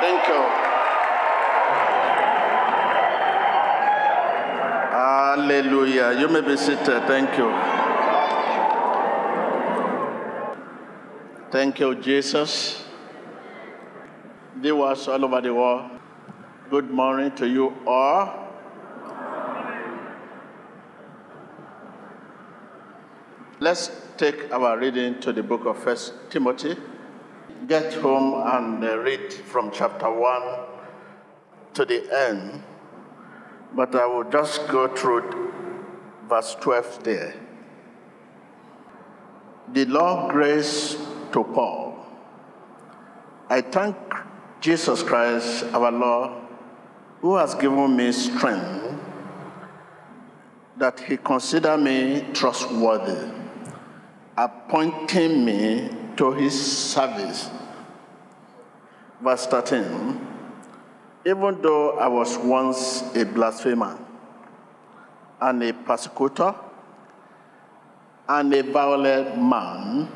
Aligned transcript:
Thank 0.00 0.28
you. 0.28 0.40
Hallelujah. 4.96 6.18
You 6.18 6.28
may 6.28 6.40
be 6.40 6.56
seated. 6.56 7.02
Thank 7.06 7.36
you. 7.36 7.50
Thank 11.50 11.80
you, 11.80 11.94
Jesus. 11.96 12.84
Viewers 14.56 15.08
all 15.08 15.24
over 15.24 15.40
the 15.40 15.52
world, 15.54 15.90
good 16.70 16.90
morning 16.90 17.32
to 17.32 17.48
you 17.48 17.74
all. 17.86 18.48
Let's 23.58 23.90
take 24.16 24.52
our 24.52 24.78
reading 24.78 25.20
to 25.20 25.32
the 25.32 25.42
book 25.42 25.66
of 25.66 25.78
First 25.82 26.14
Timothy. 26.30 26.76
Get 27.70 27.94
home 27.94 28.34
and 28.48 28.82
uh, 28.82 28.98
read 28.98 29.32
from 29.32 29.70
chapter 29.70 30.12
1 30.12 30.42
to 31.74 31.84
the 31.84 32.02
end, 32.12 32.64
but 33.76 33.94
I 33.94 34.06
will 34.06 34.28
just 34.28 34.66
go 34.66 34.88
through 34.88 35.52
verse 36.28 36.56
12 36.60 37.04
there. 37.04 37.34
The 39.72 39.84
Lord 39.84 40.32
grace 40.32 40.96
to 41.30 41.44
Paul. 41.44 42.04
I 43.48 43.60
thank 43.60 43.94
Jesus 44.60 45.04
Christ, 45.04 45.62
our 45.72 45.92
Lord, 45.92 46.42
who 47.20 47.36
has 47.36 47.54
given 47.54 47.96
me 47.96 48.10
strength 48.10 48.98
that 50.76 50.98
he 50.98 51.18
consider 51.18 51.76
me 51.78 52.26
trustworthy, 52.32 53.30
appointing 54.36 55.44
me 55.44 55.88
to 56.16 56.32
his 56.32 56.60
service. 56.60 57.48
Verse 59.22 59.46
13 59.46 60.26
Even 61.26 61.60
though 61.60 61.98
I 61.98 62.08
was 62.08 62.38
once 62.38 63.02
a 63.14 63.24
blasphemer 63.24 63.98
and 65.40 65.62
a 65.62 65.72
persecutor 65.72 66.54
and 68.28 68.54
a 68.54 68.62
violent 68.62 69.36
man, 69.36 70.08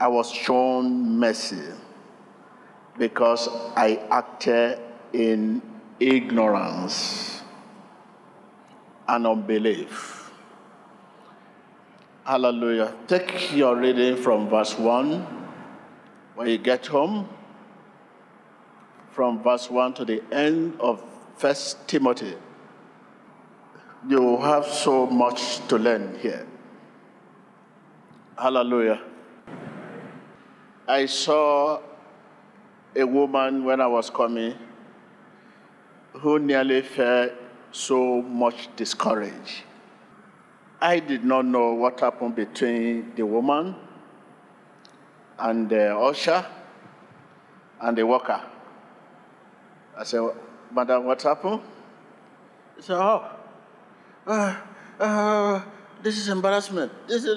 I 0.00 0.08
was 0.08 0.32
shown 0.32 1.18
mercy 1.18 1.62
because 2.98 3.48
I 3.76 4.02
acted 4.10 4.80
in 5.12 5.62
ignorance 6.00 7.42
and 9.06 9.26
unbelief. 9.26 10.30
Hallelujah. 12.24 12.94
Take 13.06 13.54
your 13.54 13.76
reading 13.76 14.16
from 14.16 14.48
verse 14.48 14.78
1 14.78 15.41
when 16.34 16.48
you 16.48 16.58
get 16.58 16.86
home, 16.86 17.28
from 19.12 19.42
verse 19.42 19.70
1 19.70 19.94
to 19.94 20.04
the 20.04 20.22
end 20.32 20.74
of 20.80 21.04
First 21.36 21.86
Timothy. 21.86 22.34
You 24.08 24.38
have 24.38 24.66
so 24.66 25.06
much 25.06 25.66
to 25.68 25.76
learn 25.76 26.18
here. 26.18 26.46
Hallelujah. 28.38 29.00
I 30.88 31.06
saw 31.06 31.80
a 32.96 33.04
woman 33.04 33.64
when 33.64 33.80
I 33.80 33.86
was 33.86 34.10
coming 34.10 34.54
who 36.14 36.38
nearly 36.38 36.82
felt 36.82 37.32
so 37.70 38.22
much 38.22 38.68
discouraged. 38.76 39.62
I 40.80 40.98
did 40.98 41.24
not 41.24 41.44
know 41.44 41.74
what 41.74 42.00
happened 42.00 42.34
between 42.34 43.14
the 43.14 43.24
woman 43.24 43.76
and 45.38 45.68
the 45.68 45.96
usher 45.96 46.44
and 47.80 47.96
the 47.96 48.06
worker. 48.06 48.40
I 49.96 50.04
said, 50.04 50.22
Madam, 50.70 51.04
what 51.04 51.20
happened? 51.22 51.60
He 52.76 52.82
said, 52.82 52.96
Oh, 52.96 53.30
uh, 54.26 54.56
uh, 54.98 55.62
this 56.02 56.18
is 56.18 56.28
embarrassment. 56.28 56.92
This 57.08 57.24
is, 57.24 57.36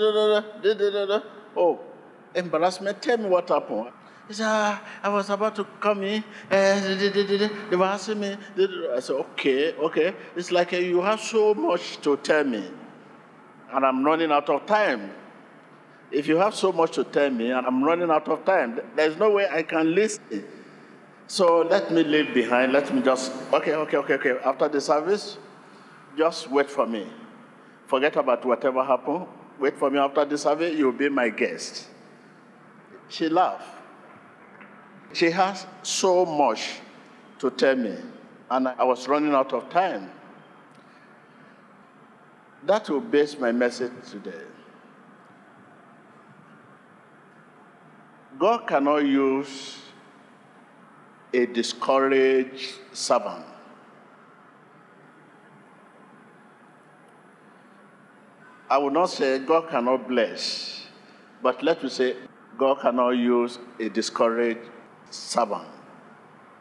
oh, 1.57 1.79
embarrassment. 2.33 3.01
Tell 3.01 3.17
me 3.17 3.28
what 3.28 3.50
happened. 3.50 3.91
He 4.27 4.33
said, 4.33 4.79
I 5.03 5.09
was 5.09 5.29
about 5.29 5.56
to 5.56 5.66
come 5.79 6.03
in. 6.03 6.23
Uh, 6.50 6.79
they 7.69 7.75
were 7.75 7.85
asking 7.85 8.19
me. 8.19 8.38
I 8.94 9.00
said, 9.00 9.16
okay, 9.16 9.73
okay. 9.75 10.16
It's 10.35 10.51
like 10.51 10.73
uh, 10.73 10.77
you 10.77 11.01
have 11.01 11.19
so 11.19 11.53
much 11.53 12.01
to 12.01 12.17
tell 12.17 12.44
me, 12.44 12.67
and 13.72 13.85
I'm 13.85 14.03
running 14.03 14.31
out 14.31 14.50
of 14.50 14.66
time. 14.66 15.12
If 16.11 16.27
you 16.27 16.38
have 16.38 16.55
so 16.55 16.71
much 16.71 16.93
to 16.93 17.03
tell 17.03 17.29
me, 17.29 17.51
and 17.51 17.66
I'm 17.66 17.83
running 17.83 18.09
out 18.09 18.27
of 18.27 18.45
time, 18.45 18.79
there's 18.95 19.17
no 19.17 19.31
way 19.31 19.47
I 19.49 19.63
can 19.63 19.95
listen. 19.95 20.45
So 21.27 21.61
let 21.61 21.91
me 21.91 22.03
leave 22.03 22.33
behind. 22.33 22.71
Let 22.71 22.93
me 22.93 23.01
just, 23.01 23.31
okay, 23.51 23.73
okay, 23.73 23.97
okay, 23.97 24.13
okay. 24.13 24.38
After 24.45 24.67
the 24.67 24.79
service, 24.79 25.38
just 26.17 26.49
wait 26.49 26.69
for 26.69 26.85
me. 26.85 27.07
Forget 27.88 28.15
about 28.15 28.45
whatever 28.45 28.83
happened. 28.83 29.25
Wait 29.59 29.77
for 29.77 29.89
me 29.89 29.97
after 29.97 30.25
the 30.25 30.38
service. 30.38 30.75
You'll 30.77 30.91
be 30.91 31.09
my 31.09 31.29
guest. 31.29 31.88
She 33.09 33.29
laughed. 33.29 33.67
She 35.13 35.31
has 35.31 35.65
so 35.81 36.25
much 36.25 36.79
to 37.39 37.49
tell 37.49 37.75
me, 37.75 37.95
and 38.51 38.67
I 38.67 38.83
was 38.83 39.07
running 39.07 39.33
out 39.33 39.53
of 39.53 39.69
time. 39.69 40.11
That 42.63 42.89
will 42.89 43.01
base 43.01 43.38
my 43.38 43.51
message 43.51 43.91
today. 44.09 44.41
God 48.38 48.68
cannot 48.68 49.06
use 49.06 49.78
a 51.34 51.46
discouraged 51.46 52.75
servant. 52.91 53.46
I 58.69 58.78
will 58.78 58.91
not 58.91 59.07
say 59.07 59.40
God 59.40 59.69
cannot 59.69 60.07
bless, 60.07 60.88
but 61.41 61.62
let 61.63 61.84
me 61.84 61.90
say 61.90 62.16
God 62.57 62.81
cannot 62.81 63.12
use 63.12 63.59
a 63.79 63.90
discouraged 63.90 64.69
servant. 65.12 65.68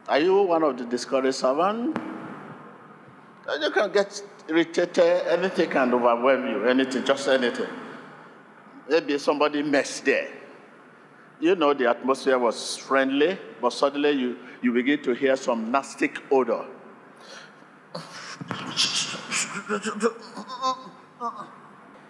Are 0.07 0.19
you 0.19 0.43
one 0.43 0.63
of 0.63 0.77
the 0.77 0.85
discouraged 0.85 1.37
servants? 1.37 1.99
You 3.59 3.71
can 3.71 3.91
get 3.91 4.21
irritated, 4.47 5.27
anything 5.27 5.69
can 5.69 5.93
overwhelm 5.93 6.47
you, 6.47 6.65
anything, 6.67 7.03
just 7.03 7.27
anything. 7.27 7.69
Maybe 8.87 9.17
somebody 9.17 9.63
messed 9.63 10.05
there. 10.05 10.44
You 11.39 11.55
know 11.55 11.73
the 11.73 11.89
atmosphere 11.89 12.39
was 12.39 12.77
friendly, 12.77 13.37
but 13.61 13.73
suddenly 13.73 14.11
you, 14.11 14.37
you 14.61 14.71
begin 14.71 15.01
to 15.03 15.13
hear 15.13 15.35
some 15.35 15.71
nasty 15.71 16.09
odor. 16.31 16.65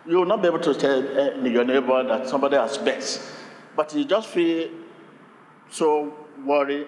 You 0.07 0.17
will 0.17 0.25
not 0.25 0.41
be 0.41 0.47
able 0.47 0.59
to 0.59 0.73
tell 0.75 1.01
your 1.45 1.63
neighbor 1.63 2.03
that 2.03 2.29
somebody 2.29 2.57
has 2.57 2.79
messed, 2.81 3.21
but 3.75 3.93
you 3.95 4.05
just 4.05 4.27
feel 4.27 4.69
so 5.71 6.13
worried. 6.43 6.87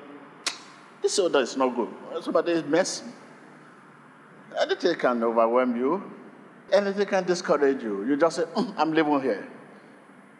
This 1.01 1.17
odor 1.17 1.39
is 1.39 1.57
not 1.57 1.75
good. 1.75 1.89
Somebody 2.21 2.51
is 2.51 2.63
messing. 2.63 3.11
Anything 4.59 4.95
can 4.95 5.23
overwhelm 5.23 5.75
you. 5.75 6.03
Anything 6.71 7.05
can 7.07 7.23
discourage 7.23 7.81
you. 7.81 8.05
You 8.05 8.17
just 8.17 8.37
say, 8.37 8.43
mm, 8.43 8.73
I'm 8.77 8.93
living 8.93 9.21
here. 9.21 9.47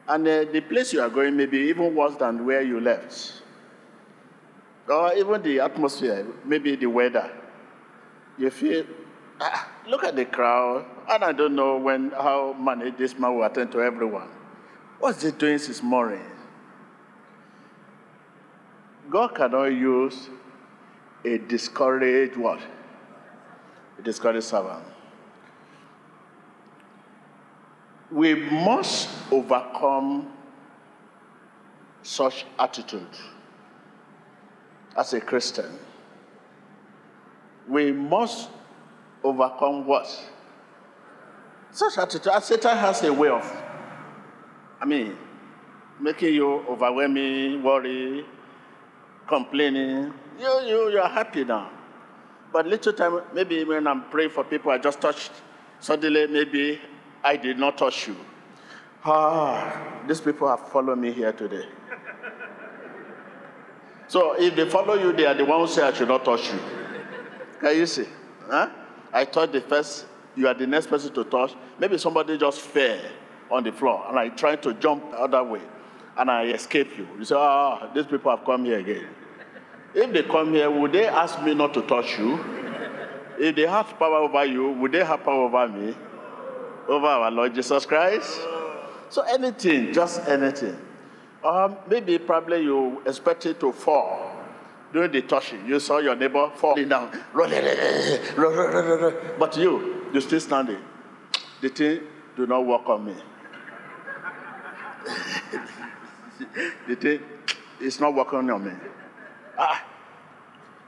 And 0.07 0.27
uh, 0.27 0.45
the 0.45 0.61
place 0.61 0.93
you 0.93 1.01
are 1.01 1.09
going 1.09 1.35
may 1.35 1.45
be 1.45 1.57
even 1.69 1.93
worse 1.93 2.15
than 2.15 2.45
where 2.45 2.61
you 2.61 2.79
left. 2.79 3.41
Or 4.87 5.13
even 5.13 5.41
the 5.41 5.59
atmosphere, 5.59 6.25
maybe 6.45 6.75
the 6.77 6.85
weather. 6.85 7.29
You 8.37 8.49
feel, 8.49 8.85
ah, 9.41 9.69
look 9.87 10.05
at 10.05 10.15
the 10.15 10.25
crowd, 10.25 10.85
and 11.09 11.23
I 11.23 11.33
don't 11.33 11.55
know 11.55 11.77
when 11.77 12.11
how 12.11 12.53
many 12.53 12.91
this 12.91 13.19
man 13.19 13.35
will 13.35 13.43
attend 13.43 13.73
to 13.73 13.81
everyone. 13.81 14.29
What's 14.99 15.23
he 15.23 15.31
doing 15.31 15.57
this 15.57 15.83
morning? 15.83 16.25
God 19.09 19.35
cannot 19.35 19.65
use 19.65 20.29
a 21.25 21.37
discouraged 21.37 22.37
what? 22.37 22.59
A 23.99 24.01
discouraged 24.01 24.45
servant. 24.47 24.83
We 28.11 28.35
must 28.35 29.09
overcome 29.31 30.31
such 32.03 32.45
attitude 32.57 33.07
as 34.95 35.13
a 35.13 35.19
Christian. 35.19 35.77
We 37.67 37.91
must 37.91 38.49
overcome 39.23 39.85
what? 39.85 40.07
Such 41.71 41.97
attitude. 41.97 42.31
Satan 42.41 42.77
has 42.77 43.03
a 43.03 43.11
way 43.11 43.27
of, 43.27 43.63
I 44.79 44.85
mean, 44.85 45.17
making 45.99 46.33
you 46.33 46.65
overwhelming, 46.67 47.61
worry, 47.61 48.25
complaining. 49.27 50.13
You, 50.39 50.61
you, 50.61 50.89
you 50.91 50.99
are 50.99 51.09
happy 51.09 51.43
now. 51.43 51.71
But 52.53 52.67
little 52.67 52.93
time, 52.93 53.21
maybe 53.33 53.65
when 53.65 53.85
I'm 53.85 54.09
praying 54.09 54.29
for 54.29 54.45
people, 54.45 54.71
I 54.71 54.77
just 54.77 55.01
touched, 55.01 55.31
suddenly 55.79 56.27
maybe 56.27 56.79
I 57.23 57.37
did 57.37 57.57
not 57.59 57.77
touch 57.77 58.07
you. 58.07 58.15
Ah, 59.03 60.01
these 60.07 60.21
people 60.21 60.47
have 60.47 60.67
followed 60.69 60.97
me 60.97 61.11
here 61.11 61.31
today. 61.31 61.65
So 64.07 64.33
if 64.39 64.55
they 64.55 64.69
follow 64.69 64.93
you, 64.95 65.11
they 65.13 65.25
are 65.25 65.33
the 65.33 65.45
ones 65.45 65.69
who 65.71 65.75
say, 65.81 65.87
I 65.87 65.93
should 65.93 66.07
not 66.07 66.23
touch 66.23 66.51
you. 66.51 66.59
Can 67.59 67.75
you 67.75 67.85
see? 67.85 68.05
Huh? 68.49 68.69
I 69.11 69.25
thought 69.25 69.51
the 69.51 69.61
first, 69.61 70.05
you 70.35 70.47
are 70.47 70.53
the 70.53 70.67
next 70.67 70.87
person 70.87 71.13
to 71.13 71.23
touch. 71.23 71.53
Maybe 71.79 71.97
somebody 71.97 72.37
just 72.37 72.61
fell 72.61 72.99
on 73.51 73.63
the 73.63 73.71
floor 73.71 74.05
and 74.07 74.17
I 74.17 74.29
tried 74.29 74.61
to 74.63 74.73
jump 74.73 75.11
the 75.11 75.17
other 75.17 75.43
way 75.43 75.61
and 76.17 76.31
I 76.31 76.45
escape 76.45 76.97
you. 76.97 77.07
You 77.17 77.25
say, 77.25 77.35
ah, 77.37 77.79
oh, 77.81 77.93
these 77.93 78.05
people 78.05 78.35
have 78.35 78.45
come 78.45 78.65
here 78.65 78.79
again. 78.79 79.07
If 79.93 80.11
they 80.13 80.23
come 80.23 80.53
here, 80.53 80.69
would 80.69 80.91
they 80.91 81.07
ask 81.07 81.41
me 81.41 81.53
not 81.53 81.73
to 81.73 81.81
touch 81.81 82.17
you? 82.17 82.39
If 83.39 83.55
they 83.55 83.67
have 83.67 83.97
power 83.99 84.17
over 84.17 84.45
you, 84.45 84.71
would 84.71 84.91
they 84.91 85.03
have 85.03 85.23
power 85.23 85.43
over 85.45 85.67
me? 85.67 85.95
Over 86.87 87.07
our 87.07 87.31
Lord 87.31 87.53
Jesus 87.53 87.85
Christ? 87.85 88.39
So 89.09 89.21
anything, 89.23 89.93
just 89.93 90.27
anything. 90.27 90.77
Or 91.43 91.77
maybe 91.89 92.17
probably 92.17 92.63
you 92.63 93.01
expected 93.05 93.59
to 93.59 93.71
fall 93.71 94.31
during 94.91 95.11
the 95.11 95.21
touching. 95.21 95.65
You 95.65 95.79
saw 95.79 95.99
your 95.99 96.15
neighbor 96.15 96.51
falling 96.55 96.89
down. 96.89 97.11
But 99.39 99.57
you, 99.57 100.05
you're 100.11 100.21
still 100.21 100.39
standing. 100.39 100.79
The 101.61 101.69
thing 101.69 102.01
do 102.35 102.47
not 102.47 102.65
work 102.65 102.87
on 102.87 103.05
me. 103.05 103.15
the 106.87 106.95
thing 106.95 107.19
is 107.81 107.99
not 107.99 108.13
working 108.13 108.49
on 108.49 108.65
me. 108.65 108.71
Ah, 109.57 109.85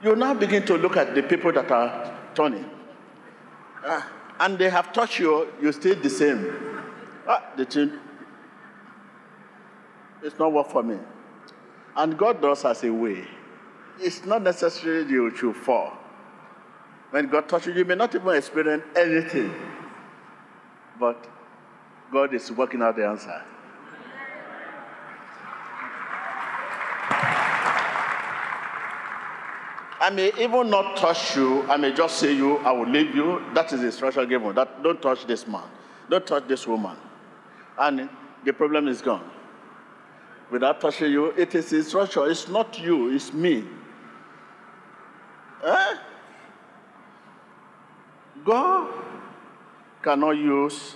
you 0.03 0.15
now 0.15 0.33
begin 0.33 0.65
to 0.65 0.77
look 0.77 0.97
at 0.97 1.15
the 1.15 1.23
people 1.23 1.51
that 1.51 1.71
are 1.71 2.17
turning. 2.35 2.65
Ah, 3.85 4.07
and 4.39 4.57
they 4.57 4.69
have 4.69 4.93
touched 4.93 5.19
you, 5.19 5.47
you 5.61 5.71
stay 5.71 5.93
the 5.95 6.09
same. 6.09 6.55
Ah, 7.27 7.51
the 7.57 7.65
thing, 7.65 7.91
it's 10.23 10.37
not 10.39 10.51
work 10.51 10.69
for 10.69 10.83
me. 10.83 10.97
And 11.95 12.17
God 12.17 12.41
does 12.41 12.65
as 12.65 12.83
a 12.83 12.93
way. 12.93 13.27
It's 13.99 14.25
not 14.25 14.41
necessary 14.41 15.03
you 15.03 15.35
should 15.35 15.55
fall. 15.55 15.93
When 17.11 17.27
God 17.27 17.49
touches 17.49 17.67
you, 17.67 17.79
you 17.79 17.85
may 17.85 17.95
not 17.95 18.13
even 18.15 18.35
experience 18.35 18.83
anything. 18.95 19.53
But 20.99 21.27
God 22.11 22.33
is 22.33 22.51
working 22.51 22.81
out 22.81 22.95
the 22.95 23.07
answer. 23.07 23.43
I 30.09 30.11
may 30.11 30.31
even 30.39 30.71
not 30.71 30.97
touch 30.97 31.35
you. 31.35 31.61
I 31.69 31.77
may 31.77 31.93
just 31.93 32.17
say 32.17 32.33
you, 32.33 32.57
I 32.57 32.71
will 32.71 32.89
leave 32.89 33.13
you. 33.13 33.43
That 33.53 33.71
is 33.71 33.81
the 33.81 33.85
instruction 33.85 34.27
given. 34.27 34.55
That 34.55 34.81
don't 34.81 34.99
touch 34.99 35.27
this 35.27 35.45
man. 35.45 35.65
Don't 36.09 36.25
touch 36.25 36.47
this 36.47 36.65
woman. 36.65 36.97
And 37.77 38.09
the 38.43 38.51
problem 38.51 38.87
is 38.87 39.03
gone. 39.03 39.29
Without 40.49 40.81
touching 40.81 41.11
you, 41.11 41.27
it 41.37 41.53
is 41.53 41.71
instruction. 41.73 42.23
It's 42.25 42.47
not 42.47 42.79
you, 42.79 43.13
it's 43.13 43.31
me. 43.31 43.63
Eh? 45.63 45.95
God 48.43 48.91
cannot 50.01 50.31
use 50.37 50.95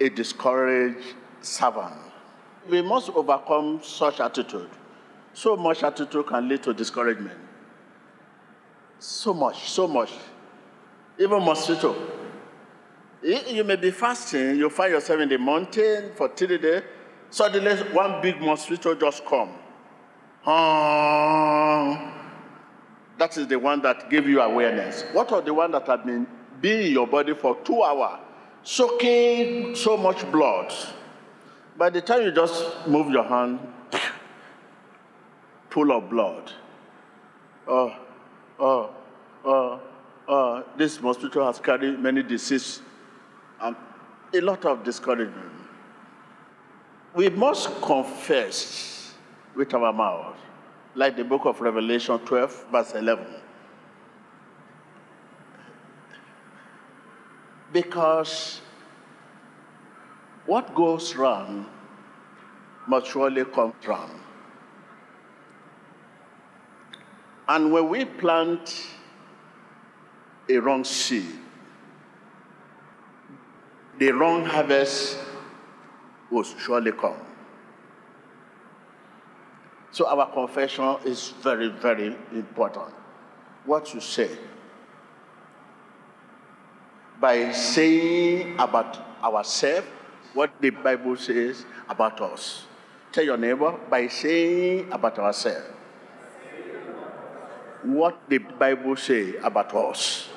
a 0.00 0.08
discouraged 0.08 1.14
servant. 1.42 1.94
We 2.68 2.82
must 2.82 3.10
overcome 3.10 3.82
such 3.84 4.18
attitude. 4.18 4.70
So 5.32 5.56
much 5.56 5.84
attitude 5.84 6.26
can 6.26 6.48
lead 6.48 6.64
to 6.64 6.74
discouragement. 6.74 7.38
So 9.02 9.34
much, 9.34 9.68
so 9.68 9.88
much. 9.88 10.12
Even 11.18 11.42
mosquito. 11.42 11.96
You 13.20 13.64
may 13.64 13.74
be 13.74 13.90
fasting, 13.90 14.56
you 14.56 14.70
find 14.70 14.92
yourself 14.92 15.20
in 15.20 15.28
the 15.28 15.38
mountain 15.38 16.12
for 16.14 16.28
three 16.28 16.56
days, 16.58 16.82
suddenly 17.28 17.74
one 17.92 18.22
big 18.22 18.40
mosquito 18.40 18.94
just 18.94 19.24
come. 19.24 19.48
Um, 20.46 22.12
that 23.18 23.36
is 23.36 23.48
the 23.48 23.58
one 23.58 23.82
that 23.82 24.08
gave 24.08 24.28
you 24.28 24.40
awareness. 24.40 25.04
What 25.12 25.32
are 25.32 25.42
the 25.42 25.52
one 25.52 25.72
that 25.72 25.86
have 25.88 26.06
been 26.06 26.26
being 26.60 26.86
in 26.86 26.92
your 26.92 27.08
body 27.08 27.34
for 27.34 27.56
two 27.64 27.82
hours, 27.82 28.20
soaking 28.62 29.74
so 29.74 29.96
much 29.96 30.30
blood? 30.30 30.72
By 31.76 31.90
the 31.90 32.00
time 32.00 32.22
you 32.22 32.30
just 32.30 32.86
move 32.86 33.10
your 33.10 33.24
hand, 33.24 33.58
full 35.70 35.90
of 35.90 36.08
blood. 36.08 36.52
Oh, 37.66 37.96
oh, 38.62 38.90
oh, 39.44 39.80
oh, 40.28 40.64
this 40.76 41.00
mosquito 41.02 41.44
has 41.44 41.58
carried 41.58 41.98
many 41.98 42.22
diseases 42.22 42.80
and 43.60 43.76
a 44.32 44.40
lot 44.40 44.64
of 44.64 44.84
discouragement. 44.84 45.50
We 47.14 47.28
must 47.28 47.82
confess 47.82 49.14
with 49.54 49.74
our 49.74 49.92
mouth, 49.92 50.36
like 50.94 51.16
the 51.16 51.24
book 51.24 51.44
of 51.44 51.60
Revelation 51.60 52.18
12, 52.20 52.66
verse 52.70 52.92
11. 52.94 53.26
Because 57.72 58.60
what 60.46 60.74
goes 60.74 61.16
wrong 61.16 61.66
must 62.86 63.08
surely 63.08 63.44
come 63.44 63.74
wrong. 63.86 64.20
And 67.52 67.70
when 67.70 67.90
we 67.90 68.06
plant 68.06 68.86
a 70.48 70.56
wrong 70.56 70.84
seed, 70.84 71.26
the 73.98 74.10
wrong 74.10 74.46
harvest 74.46 75.18
will 76.30 76.44
surely 76.44 76.92
come. 76.92 77.18
So 79.90 80.08
our 80.08 80.32
confession 80.32 80.96
is 81.04 81.34
very, 81.42 81.68
very 81.68 82.16
important. 82.32 82.94
What 83.66 83.92
you 83.92 84.00
say. 84.00 84.30
By 87.20 87.52
saying 87.52 88.54
about 88.58 88.96
ourselves 89.22 89.86
what 90.32 90.58
the 90.58 90.70
Bible 90.70 91.18
says 91.18 91.66
about 91.86 92.18
us. 92.22 92.64
Tell 93.12 93.24
your 93.24 93.36
neighbor 93.36 93.78
by 93.90 94.08
saying 94.08 94.90
about 94.90 95.18
ourselves 95.18 95.81
what 97.82 98.18
the 98.28 98.38
Bible 98.38 98.96
say 98.96 99.36
about 99.36 99.74
us. 99.74 100.28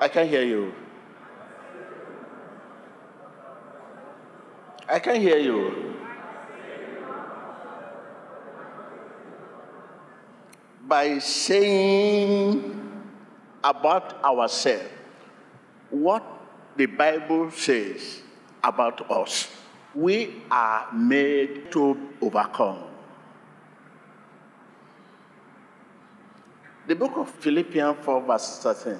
I 0.00 0.08
can't 0.08 0.28
hear 0.28 0.42
you. 0.42 0.72
I 4.88 4.98
can't 4.98 5.18
hear 5.18 5.38
you. 5.38 5.94
By 10.88 11.18
saying 11.18 12.76
about 13.62 14.24
ourselves 14.24 14.90
what 15.90 16.24
the 16.76 16.86
Bible 16.86 17.50
says 17.52 18.22
about 18.64 19.08
us, 19.10 19.48
we 19.94 20.42
are 20.50 20.92
made 20.92 21.70
to 21.72 21.96
overcome. 22.20 22.89
The 26.90 26.96
book 26.96 27.18
of 27.18 27.30
Philippians 27.30 27.98
4, 28.04 28.20
verse 28.22 28.58
13. 28.58 28.98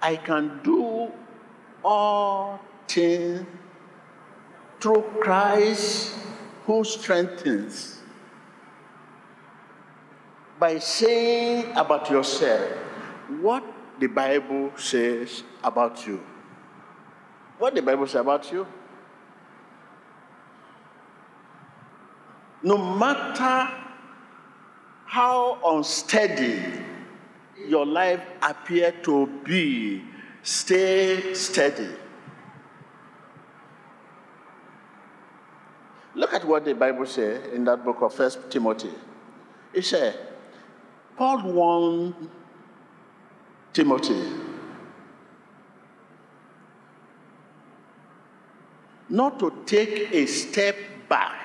I 0.00 0.14
can 0.14 0.60
do 0.62 1.10
all 1.82 2.60
things 2.86 3.44
through 4.78 5.02
Christ 5.18 6.14
who 6.64 6.84
strengthens. 6.84 7.98
By 10.60 10.78
saying 10.78 11.72
about 11.74 12.08
yourself 12.08 12.70
what 13.40 13.64
the 13.98 14.06
Bible 14.06 14.70
says 14.76 15.42
about 15.64 16.06
you. 16.06 16.24
What 17.58 17.74
the 17.74 17.82
Bible 17.82 18.06
says 18.06 18.20
about 18.20 18.52
you. 18.52 18.64
No 22.62 22.78
matter 22.78 23.85
how 25.06 25.58
unsteady 25.64 26.60
your 27.66 27.86
life 27.86 28.20
appear 28.42 28.92
to 29.02 29.26
be, 29.44 30.02
stay 30.42 31.32
steady. 31.32 31.88
Look 36.14 36.32
at 36.34 36.44
what 36.44 36.64
the 36.64 36.74
Bible 36.74 37.06
says 37.06 37.52
in 37.52 37.64
that 37.64 37.84
book 37.84 38.00
of 38.02 38.14
First 38.14 38.50
Timothy. 38.50 38.90
It 39.72 39.84
said, 39.84 40.18
Paul 41.16 41.42
warned 41.52 42.30
Timothy 43.72 44.22
not 49.08 49.38
to 49.38 49.62
take 49.66 50.12
a 50.12 50.26
step 50.26 50.76
back 51.08 51.36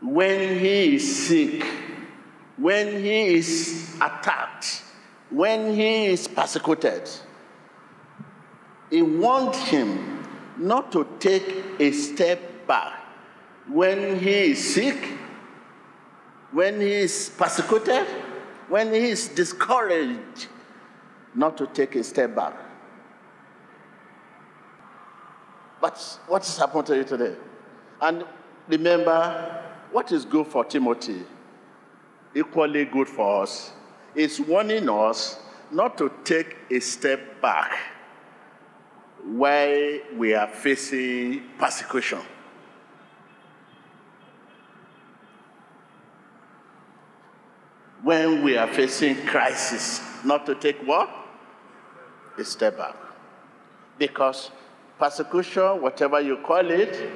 when 0.00 0.58
he 0.58 0.96
is 0.96 1.26
sick 1.26 1.64
when 2.56 3.02
he 3.02 3.34
is 3.34 3.94
attacked, 3.96 4.82
when 5.30 5.74
he 5.74 6.06
is 6.06 6.28
persecuted. 6.28 7.08
He 8.90 9.02
wants 9.02 9.58
him 9.68 10.24
not 10.56 10.92
to 10.92 11.06
take 11.18 11.64
a 11.80 11.90
step 11.90 12.66
back 12.66 13.00
when 13.68 14.18
he 14.18 14.52
is 14.52 14.74
sick, 14.74 15.02
when 16.52 16.80
he 16.80 16.92
is 16.92 17.32
persecuted, 17.36 18.06
when 18.68 18.92
he 18.92 19.08
is 19.08 19.28
discouraged, 19.28 20.46
not 21.34 21.56
to 21.56 21.66
take 21.66 21.96
a 21.96 22.04
step 22.04 22.34
back. 22.34 22.54
But 25.80 25.98
what 26.28 26.44
has 26.44 26.56
happened 26.56 26.86
to 26.86 26.96
you 26.96 27.04
today? 27.04 27.34
And 28.00 28.24
remember, 28.68 29.62
what 29.90 30.12
is 30.12 30.24
good 30.24 30.46
for 30.46 30.64
Timothy, 30.64 31.24
equally 32.34 32.84
good 32.84 33.08
for 33.08 33.42
us, 33.42 33.72
is 34.14 34.40
warning 34.40 34.88
us 34.88 35.38
not 35.70 35.98
to 35.98 36.12
take 36.24 36.56
a 36.70 36.80
step 36.80 37.40
back 37.40 37.76
while 39.24 39.98
we 40.16 40.34
are 40.34 40.48
facing 40.48 41.42
persecution. 41.58 42.20
When 48.02 48.42
we 48.42 48.58
are 48.58 48.68
facing 48.68 49.16
crisis, 49.26 50.02
not 50.24 50.44
to 50.46 50.54
take 50.54 50.78
what? 50.86 51.08
A 52.36 52.44
step 52.44 52.76
back. 52.76 52.96
Because 53.98 54.50
persecution, 54.98 55.80
whatever 55.80 56.20
you 56.20 56.36
call 56.38 56.70
it, 56.70 57.10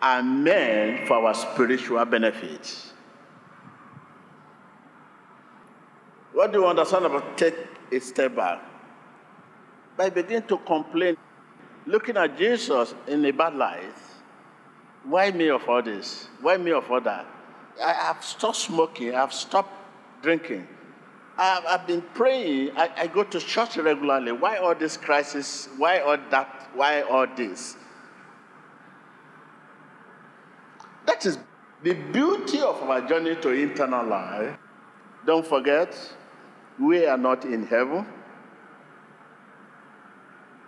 are 0.00 0.22
meant 0.22 1.06
for 1.06 1.14
our 1.14 1.34
spiritual 1.34 2.02
benefit. 2.06 2.94
What 6.38 6.52
do 6.52 6.60
you 6.60 6.66
understand 6.68 7.04
about 7.04 7.36
take 7.36 7.56
a 7.90 7.98
step 7.98 8.36
back? 8.36 8.62
By 9.96 10.08
beginning 10.08 10.46
to 10.46 10.58
complain, 10.58 11.16
looking 11.84 12.16
at 12.16 12.38
Jesus 12.38 12.94
in 13.08 13.24
a 13.24 13.32
bad 13.32 13.56
light. 13.56 13.98
Why 15.02 15.32
me 15.32 15.48
of 15.50 15.68
all 15.68 15.82
this? 15.82 16.28
Why 16.40 16.56
me 16.56 16.70
of 16.70 16.88
all 16.88 17.00
that? 17.00 17.26
I 17.84 17.92
have 17.92 18.24
stopped 18.24 18.58
smoking. 18.58 19.16
I've 19.16 19.32
stopped 19.32 19.72
drinking. 20.22 20.68
I've, 21.36 21.66
I've 21.66 21.86
been 21.88 22.02
praying. 22.14 22.70
I, 22.76 22.88
I 22.96 23.06
go 23.08 23.24
to 23.24 23.40
church 23.40 23.76
regularly. 23.76 24.30
Why 24.30 24.58
all 24.58 24.76
this 24.76 24.96
crisis? 24.96 25.68
Why 25.76 25.98
all 25.98 26.18
that? 26.30 26.70
Why 26.72 27.02
all 27.02 27.26
this? 27.26 27.76
That 31.04 31.26
is 31.26 31.36
the 31.82 31.94
beauty 31.94 32.60
of 32.60 32.80
our 32.84 33.00
journey 33.00 33.34
to 33.34 33.48
eternal 33.48 34.06
life. 34.06 34.56
Don't 35.26 35.44
forget, 35.44 35.98
we 36.78 37.06
are 37.06 37.18
not 37.18 37.44
in 37.44 37.66
heaven. 37.66 38.06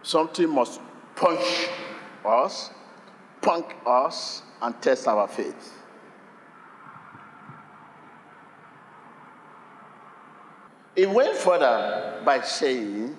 Something 0.02 0.48
must 0.48 0.80
punch 1.14 1.68
us, 2.24 2.70
punk 3.40 3.66
us, 3.86 4.42
and 4.62 4.80
test 4.82 5.06
our 5.06 5.28
faith. 5.28 5.74
He 10.96 11.06
went 11.06 11.36
further 11.36 12.20
by 12.24 12.40
saying, 12.40 13.16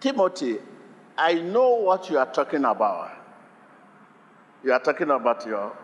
Timothy, 0.00 0.58
I 1.16 1.34
know 1.34 1.76
what 1.76 2.10
you 2.10 2.18
are 2.18 2.30
talking 2.30 2.64
about. 2.64 3.12
You 4.62 4.72
are 4.72 4.80
talking 4.80 5.10
about 5.10 5.46
your 5.46 5.76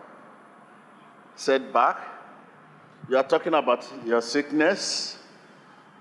setback. 1.35 1.97
You 3.09 3.17
are 3.17 3.23
talking 3.23 3.53
about 3.53 3.85
your 4.05 4.21
sickness. 4.21 5.17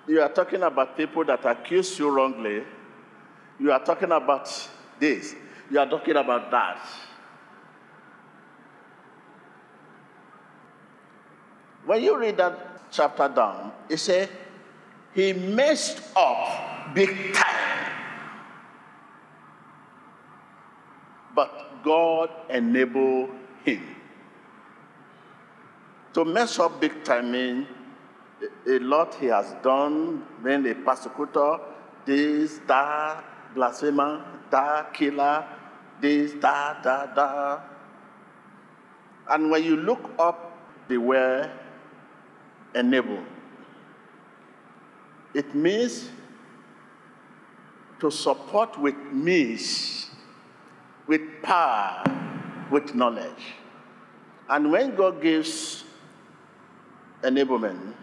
You 0.06 0.21
are 0.21 0.28
talking 0.28 0.62
about 0.62 0.97
people 0.97 1.25
that 1.25 1.44
accuse 1.44 1.99
you 1.99 2.11
wrongly. 2.11 2.64
You 3.59 3.71
are 3.73 3.85
talking 3.85 4.11
about 4.11 4.49
this. 4.99 5.35
You 5.71 5.78
are 5.78 5.88
talking 5.88 6.16
about 6.16 6.50
that. 6.50 6.87
When 11.87 12.02
you 12.02 12.18
read 12.18 12.37
that 12.37 12.90
chapter 12.90 13.28
down, 13.28 13.73
it 13.88 13.99
says, 13.99 14.28
he 15.14 15.32
messed 15.32 16.00
up 16.16 16.94
big 16.94 17.35
time. 17.35 17.92
But 21.35 21.82
God 21.82 22.30
enabled 22.50 23.30
him. 23.64 23.82
To 26.14 26.25
mess 26.25 26.59
up 26.59 26.80
big 26.80 27.04
time 27.04 27.32
means 27.32 27.66
a 28.66 28.78
lot 28.78 29.14
he 29.14 29.26
has 29.26 29.54
done, 29.62 30.25
being 30.42 30.66
a 30.66 30.75
persecutor, 30.75 31.58
this, 32.04 32.61
that, 32.66 33.25
blasphemer, 33.54 34.25
that, 34.50 34.92
killer, 34.94 35.46
this, 36.00 36.32
that, 36.40 36.82
that, 36.82 37.14
that. 37.14 37.64
And 39.30 39.50
when 39.50 39.64
you 39.64 39.76
look 39.76 40.11
up 40.18 40.49
word 40.99 41.50
enable, 42.75 43.22
it 45.32 45.54
means 45.54 46.11
to 47.99 48.11
support 48.11 48.78
with 48.78 48.96
means, 49.11 50.11
with 51.06 51.22
power, 51.42 52.02
with 52.70 52.94
knowledge. 52.94 53.54
And 54.50 54.70
when 54.70 54.94
God 54.96 55.22
gives 55.22 55.84
enablement, 57.22 57.94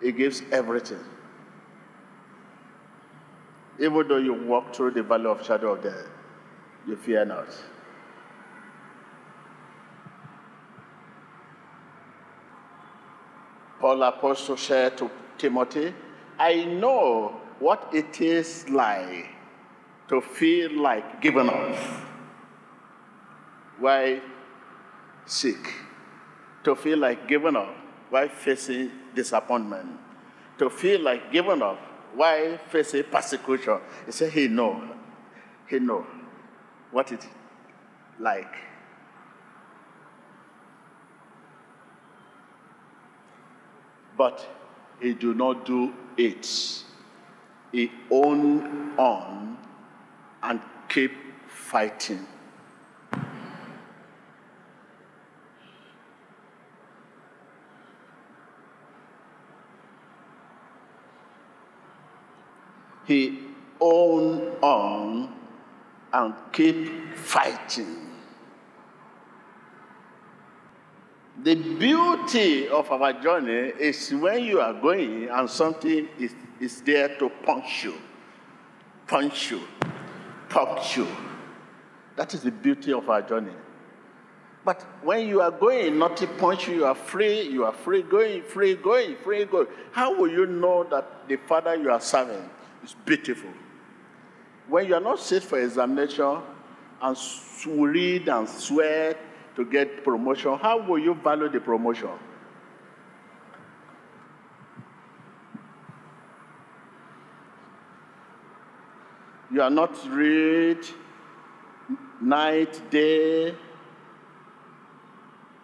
He 0.00 0.12
gives 0.12 0.42
everything. 0.52 1.00
Even 3.78 4.08
though 4.08 4.18
you 4.18 4.34
walk 4.34 4.74
through 4.74 4.92
the 4.92 5.02
valley 5.02 5.26
of 5.26 5.44
shadow 5.44 5.72
of 5.72 5.82
death, 5.82 6.06
you 6.86 6.96
fear 6.96 7.24
not. 7.24 7.48
Paul 13.80 14.02
Apostle 14.02 14.56
said 14.56 14.96
to 14.98 15.10
Timothy, 15.36 15.94
I 16.38 16.64
know 16.64 17.40
what 17.58 17.90
it 17.92 18.20
is 18.20 18.68
like 18.70 19.26
to 20.08 20.20
feel 20.20 20.72
like 20.72 21.20
giving 21.20 21.48
up. 21.48 21.76
Why 23.78 24.20
sick? 25.26 25.74
To 26.64 26.74
feel 26.74 26.98
like 26.98 27.28
giving 27.28 27.56
up 27.56 27.85
while 28.10 28.28
facing 28.28 28.90
disappointment, 29.14 29.98
to 30.58 30.70
feel 30.70 31.00
like 31.00 31.32
giving 31.32 31.62
up 31.62 31.78
while 32.14 32.58
facing 32.70 33.04
persecution. 33.04 33.78
He 34.06 34.12
said 34.12 34.32
he 34.32 34.48
know, 34.48 34.82
he 35.68 35.78
know 35.78 36.06
what 36.90 37.12
it 37.12 37.26
like. 38.18 38.54
But 44.16 44.46
he 45.00 45.12
do 45.12 45.34
not 45.34 45.66
do 45.66 45.92
it. 46.16 46.82
He 47.72 47.92
own 48.10 48.96
on 48.96 49.58
and 50.42 50.60
keep 50.88 51.12
fighting. 51.48 52.26
He 63.06 63.38
own 63.80 64.52
on 64.60 65.32
and 66.12 66.34
keep 66.52 67.14
fighting. 67.14 68.02
The 71.42 71.54
beauty 71.54 72.68
of 72.68 72.90
our 72.90 73.12
journey 73.12 73.72
is 73.78 74.10
when 74.12 74.42
you 74.44 74.60
are 74.60 74.72
going 74.72 75.28
and 75.28 75.48
something 75.48 76.08
is, 76.18 76.34
is 76.58 76.80
there 76.80 77.16
to 77.18 77.28
punch 77.44 77.84
you, 77.84 77.94
punch 79.06 79.50
you, 79.50 79.60
punch 80.48 80.96
you. 80.96 81.06
That 82.16 82.32
is 82.32 82.40
the 82.40 82.50
beauty 82.50 82.92
of 82.92 83.08
our 83.10 83.20
journey. 83.20 83.52
But 84.64 84.82
when 85.04 85.28
you 85.28 85.42
are 85.42 85.50
going, 85.50 85.98
not 85.98 86.12
nothing 86.20 86.36
punch 86.38 86.66
you, 86.66 86.76
you 86.76 86.86
are 86.86 86.94
free, 86.94 87.42
you 87.42 87.64
are 87.64 87.72
free 87.72 88.02
going, 88.02 88.42
free 88.42 88.74
going, 88.74 89.16
free 89.16 89.44
going. 89.44 89.68
How 89.92 90.18
will 90.18 90.30
you 90.30 90.46
know 90.46 90.84
that 90.84 91.28
the 91.28 91.36
Father 91.36 91.76
you 91.76 91.90
are 91.90 92.00
serving 92.00 92.50
it's 92.82 92.94
beautiful. 93.04 93.50
When 94.68 94.86
you 94.86 94.94
are 94.94 95.00
not 95.00 95.20
sit 95.20 95.42
for 95.42 95.60
examination 95.60 96.38
and 97.00 97.16
read 97.66 98.28
and 98.28 98.48
sweat 98.48 99.18
to 99.56 99.64
get 99.64 100.04
promotion, 100.04 100.58
how 100.58 100.82
will 100.82 100.98
you 100.98 101.14
value 101.14 101.48
the 101.48 101.60
promotion? 101.60 102.10
You 109.50 109.62
are 109.62 109.70
not 109.70 109.96
read 110.08 110.78
night, 112.20 112.90
day, 112.90 113.54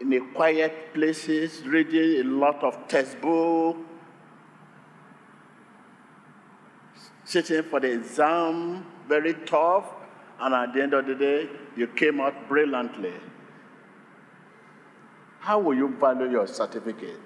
in 0.00 0.12
a 0.12 0.21
quiet 0.33 0.95
places, 0.95 1.66
reading 1.66 2.21
a 2.21 2.28
lot 2.28 2.62
of 2.62 2.88
textbook, 2.88 3.76
sitting 7.33 7.62
for 7.62 7.81
the 7.81 7.91
exam, 7.91 8.85
very 9.09 9.33
tough, 9.47 9.87
and 10.39 10.55
at 10.55 10.75
the 10.75 10.83
end 10.83 10.93
of 10.93 11.07
the 11.07 11.15
day, 11.15 11.49
you 11.77 11.87
came 11.87 12.21
out 12.21 12.35
brilliantly. 12.49 13.15
how 15.41 15.59
will 15.59 15.75
you 15.75 15.89
value 15.99 16.31
your 16.31 16.47
certificate? 16.47 17.19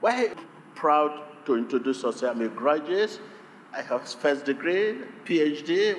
Why 0.00 0.32
proud 0.76 1.12
to 1.46 1.56
introduce 1.56 2.02
yourself? 2.04 2.36
I'm 2.36 2.42
a 2.42 2.48
graduate. 2.48 3.18
I 3.72 3.82
have 3.82 4.08
first 4.08 4.44
degree, 4.44 4.98
PhD. 5.24 5.98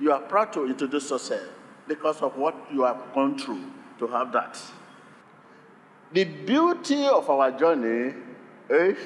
You 0.00 0.12
are 0.12 0.20
proud 0.20 0.52
to 0.52 0.66
introduce 0.66 1.10
yourself 1.10 1.48
because 1.88 2.22
of 2.22 2.36
what 2.36 2.54
you 2.72 2.84
have 2.84 3.02
gone 3.12 3.36
through 3.36 3.64
to 3.98 4.06
have 4.06 4.30
that. 4.32 4.56
The 6.12 6.24
beauty 6.24 7.04
of 7.06 7.28
our 7.28 7.50
journey 7.50 8.14
is 8.70 8.98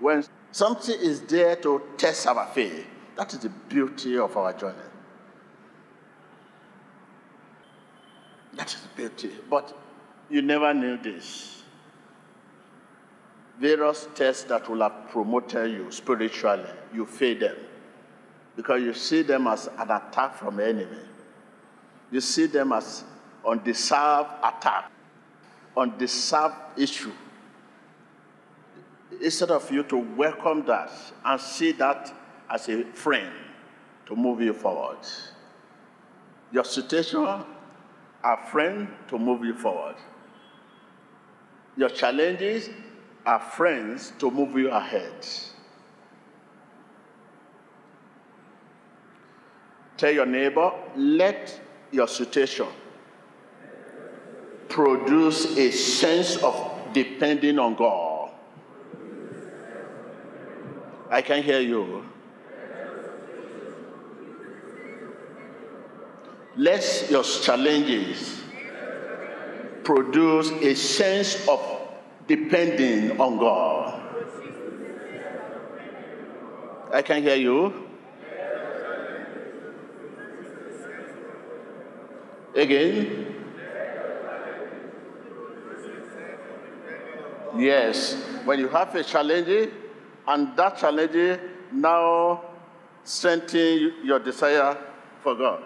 when 0.00 0.24
something 0.52 0.94
is 1.00 1.22
there 1.22 1.56
to 1.56 1.82
test 1.96 2.26
our 2.26 2.46
faith. 2.46 2.86
That 3.16 3.32
is 3.32 3.40
the 3.40 3.48
beauty 3.48 4.18
of 4.18 4.36
our 4.36 4.52
journey. 4.52 4.78
That 8.54 8.72
is 8.72 8.80
the 8.80 8.88
beauty. 8.96 9.32
But 9.50 9.76
you 10.30 10.42
never 10.42 10.72
knew 10.72 10.96
this. 10.98 11.62
Various 13.58 14.08
tests 14.14 14.44
that 14.44 14.68
will 14.68 14.80
have 14.80 15.10
promoted 15.10 15.70
you 15.70 15.90
spiritually, 15.90 16.68
you 16.92 17.06
fail 17.06 17.38
them 17.38 17.56
because 18.56 18.82
you 18.82 18.92
see 18.92 19.22
them 19.22 19.46
as 19.46 19.68
an 19.78 19.90
attack 19.90 20.34
from 20.34 20.56
the 20.56 20.66
enemy. 20.66 20.98
You 22.10 22.20
see 22.20 22.46
them 22.46 22.72
as 22.72 23.04
undeserved 23.46 24.30
attack, 24.42 24.90
undeserved 25.76 26.54
issue. 26.76 27.12
Instead 29.22 29.52
of 29.52 29.70
you 29.70 29.84
to 29.84 29.98
welcome 30.16 30.64
that 30.66 30.90
and 31.24 31.40
see 31.40 31.70
that 31.72 32.12
as 32.50 32.68
a 32.68 32.82
friend 32.86 33.32
to 34.06 34.16
move 34.16 34.40
you 34.40 34.52
forward. 34.52 34.98
Your 36.50 36.64
situation 36.64 37.20
are 38.24 38.36
friends 38.50 38.90
to 39.08 39.18
move 39.18 39.44
you 39.44 39.54
forward. 39.54 39.94
Your 41.76 41.88
challenges 41.88 42.68
are 43.24 43.38
friends 43.38 44.12
to 44.18 44.30
move 44.30 44.58
you 44.58 44.70
ahead. 44.70 45.26
Tell 49.96 50.10
your 50.10 50.26
neighbor, 50.26 50.72
let 50.96 51.60
your 51.92 52.08
situation 52.08 52.66
produce 54.68 55.56
a 55.56 55.70
sense 55.70 56.36
of 56.38 56.72
depending 56.92 57.60
on 57.60 57.76
God. 57.76 58.11
I 61.12 61.20
can 61.20 61.42
hear 61.42 61.60
you. 61.60 62.06
Let 66.56 67.10
your 67.10 67.22
challenges 67.22 68.40
produce 69.84 70.50
a 70.52 70.74
sense 70.74 71.46
of 71.46 71.60
depending 72.26 73.20
on 73.20 73.36
God. 73.36 74.00
I 76.94 77.02
can 77.02 77.22
hear 77.22 77.36
you. 77.36 77.88
Again. 82.54 83.36
Yes, 87.58 88.14
when 88.46 88.58
you 88.58 88.68
have 88.68 88.94
a 88.94 89.04
challenge 89.04 89.72
and 90.28 90.56
that 90.56 90.78
challenge 90.78 91.40
now 91.72 92.42
strengthen 93.04 93.94
your 94.04 94.18
desire 94.18 94.76
for 95.22 95.34
God 95.34 95.62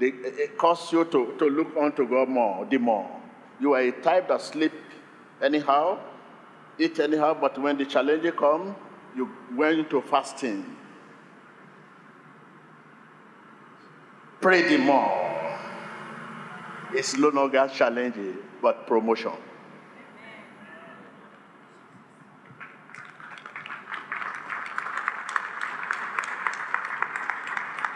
it 0.00 0.58
causes 0.58 0.92
you 0.92 1.04
to, 1.04 1.34
to 1.38 1.44
look 1.46 1.76
unto 1.76 2.08
God 2.08 2.28
more, 2.28 2.66
the 2.66 2.78
more. 2.78 3.08
You 3.60 3.74
are 3.74 3.80
a 3.80 3.92
type 3.92 4.28
that 4.28 4.40
sleep 4.40 4.72
anyhow, 5.40 5.98
eat 6.78 6.98
anyhow, 6.98 7.36
but 7.40 7.60
when 7.60 7.78
the 7.78 7.84
challenge 7.84 8.26
come, 8.36 8.74
you 9.16 9.30
went 9.54 9.78
into 9.78 10.00
fasting. 10.02 10.76
Pray 14.40 14.68
the 14.68 14.78
more. 14.78 15.20
It's 16.92 17.16
no 17.16 17.28
longer 17.28 17.70
challenging, 17.72 18.36
but 18.60 18.86
promotion. 18.86 19.32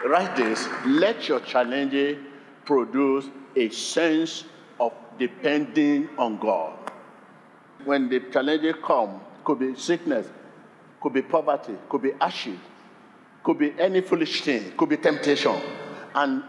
Write 0.07 0.37
this. 0.37 0.69
Let 0.87 1.29
your 1.29 1.41
challenge 1.41 2.19
produce 2.65 3.27
a 3.57 3.69
sense 3.71 4.45
of 4.79 4.93
depending 5.19 6.09
on 6.17 6.39
God. 6.39 6.75
When 7.85 8.09
the 8.09 8.21
challenge 8.33 8.77
come, 8.85 9.21
could 9.45 9.59
be 9.59 9.75
sickness, 9.75 10.27
could 11.01 11.13
be 11.13 11.23
poverty, 11.23 11.75
could 11.89 12.03
be 12.03 12.13
hardship, 12.13 12.59
could 13.43 13.59
be 13.59 13.75
any 13.79 14.01
foolish 14.01 14.43
thing, 14.43 14.73
could 14.77 14.89
be 14.89 14.97
temptation, 14.97 15.57
and 16.15 16.43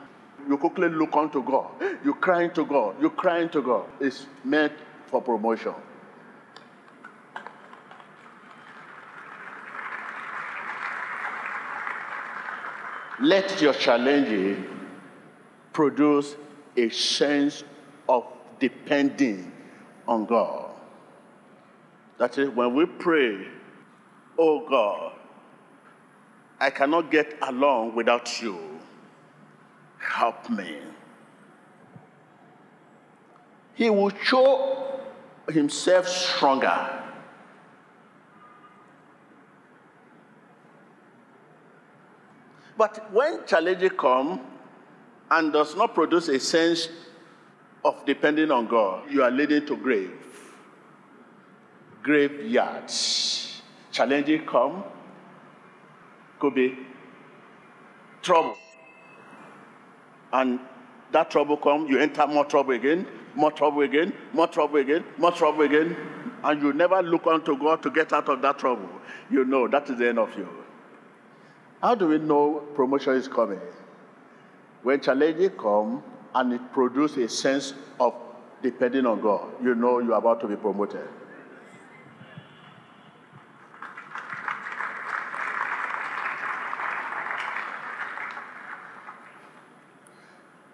you 0.47 0.57
quickly 0.57 0.89
look 0.89 1.15
unto 1.15 1.43
God. 1.43 1.69
You 2.03 2.13
crying 2.15 2.51
to 2.51 2.65
God. 2.65 3.01
You 3.01 3.09
crying 3.09 3.49
to 3.49 3.61
God. 3.61 3.85
It's 3.99 4.25
meant 4.43 4.73
for 5.07 5.21
promotion. 5.21 5.73
Let 13.21 13.61
your 13.61 13.73
challenge 13.73 14.65
produce 15.73 16.35
a 16.77 16.89
sense 16.89 17.63
of 18.07 18.25
depending 18.59 19.51
on 20.07 20.25
God. 20.25 20.71
That 22.17 22.37
is, 22.37 22.49
when 22.49 22.75
we 22.75 22.85
pray, 22.85 23.47
oh 24.37 24.67
God, 24.69 25.13
I 26.59 26.69
cannot 26.69 27.11
get 27.11 27.37
along 27.41 27.95
without 27.95 28.41
you. 28.41 28.79
Help 29.97 30.49
me. 30.49 30.77
He 33.75 33.89
will 33.89 34.11
show 34.23 35.01
himself 35.49 36.07
stronger 36.07 36.98
But 42.79 43.11
when 43.11 43.45
challenges 43.45 43.91
come 43.97 44.39
and 45.29 45.51
does 45.51 45.75
not 45.75 45.93
produce 45.93 46.29
a 46.29 46.39
sense 46.39 46.87
of 47.83 48.05
depending 48.05 48.51
on 48.51 48.67
God, 48.67 49.11
you 49.11 49.21
are 49.21 49.29
leading 49.29 49.65
to 49.65 49.75
grave. 49.75 50.13
Graveyards. 52.01 53.61
Challenges 53.91 54.39
come, 54.47 54.85
could 56.39 56.55
be 56.55 56.77
trouble. 58.21 58.55
And 60.31 60.61
that 61.11 61.29
trouble 61.31 61.57
come, 61.57 61.85
you 61.87 61.99
enter 61.99 62.27
more 62.27 62.45
trouble 62.45 62.75
again, 62.75 63.05
more 63.35 63.51
trouble 63.51 63.81
again, 63.81 64.13
more 64.31 64.47
trouble 64.47 64.77
again, 64.77 65.03
more 65.17 65.33
trouble 65.33 65.63
again, 65.63 65.97
and 66.45 66.61
you 66.61 66.71
never 66.71 67.03
look 67.03 67.27
unto 67.27 67.57
God 67.57 67.83
to 67.83 67.91
get 67.91 68.13
out 68.13 68.29
of 68.29 68.41
that 68.41 68.57
trouble. 68.57 68.87
You 69.29 69.43
know 69.43 69.67
that 69.67 69.89
is 69.89 69.97
the 69.99 70.07
end 70.07 70.19
of 70.19 70.33
you. 70.37 70.58
How 71.81 71.95
do 71.95 72.07
we 72.07 72.17
know 72.17 72.67
promotion 72.75 73.13
is 73.13 73.27
coming? 73.27 73.61
When 74.83 74.99
challenges 74.99 75.51
come 75.57 76.03
and 76.35 76.53
it 76.53 76.73
produces 76.73 77.17
a 77.17 77.29
sense 77.29 77.73
of 77.99 78.13
depending 78.61 79.05
on 79.05 79.21
God, 79.21 79.47
you 79.63 79.75
know 79.75 79.99
you're 79.99 80.17
about 80.17 80.41
to 80.41 80.47
be 80.47 80.57
promoted. 80.57 81.07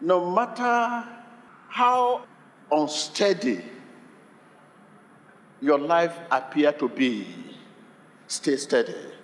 No 0.01 0.31
matter 0.31 1.07
how 1.69 2.25
unsteady 2.71 3.63
your 5.61 5.79
life 5.79 6.17
appear 6.31 6.71
to 6.73 6.89
be, 6.89 7.27
stay 8.27 8.55
steady 8.57 9.14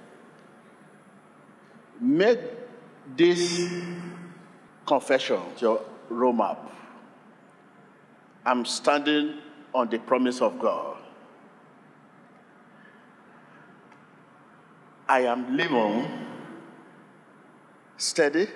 make 2.02 2.40
this 3.16 3.72
confession 4.88 5.40
your 5.60 5.82
roadmap. 6.10 6.58
I'm 8.44 8.66
standing 8.66 9.38
on 9.74 9.90
the 9.90 10.00
promise 10.00 10.42
of 10.42 10.60
God. 10.60 10.98
I 15.08 15.22
am 15.22 15.56
living 15.56 16.10
steady, 17.98 18.48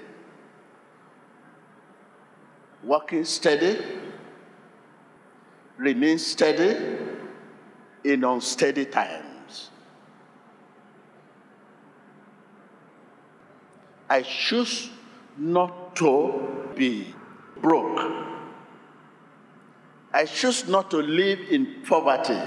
working 2.84 3.25
steady, 3.25 3.77
remain 5.77 6.17
steady 6.17 6.97
in 8.03 8.23
unsteady 8.23 8.86
time. 8.86 9.24
I 14.09 14.21
choose 14.21 14.89
not 15.37 15.95
to 15.97 16.71
be 16.75 17.13
broke. 17.61 17.99
I 20.13 20.25
choose 20.25 20.67
not 20.67 20.91
to 20.91 20.97
live 20.97 21.39
in 21.49 21.83
poverty. 21.85 22.39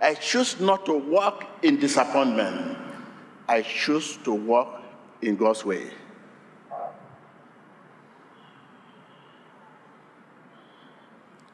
I 0.00 0.14
choose 0.14 0.58
not 0.60 0.86
to 0.86 0.94
walk 0.94 1.46
in 1.62 1.78
disappointment. 1.78 2.78
I 3.46 3.62
choose 3.62 4.16
to 4.24 4.32
walk 4.32 4.82
in 5.20 5.36
God's 5.36 5.64
way. 5.64 5.90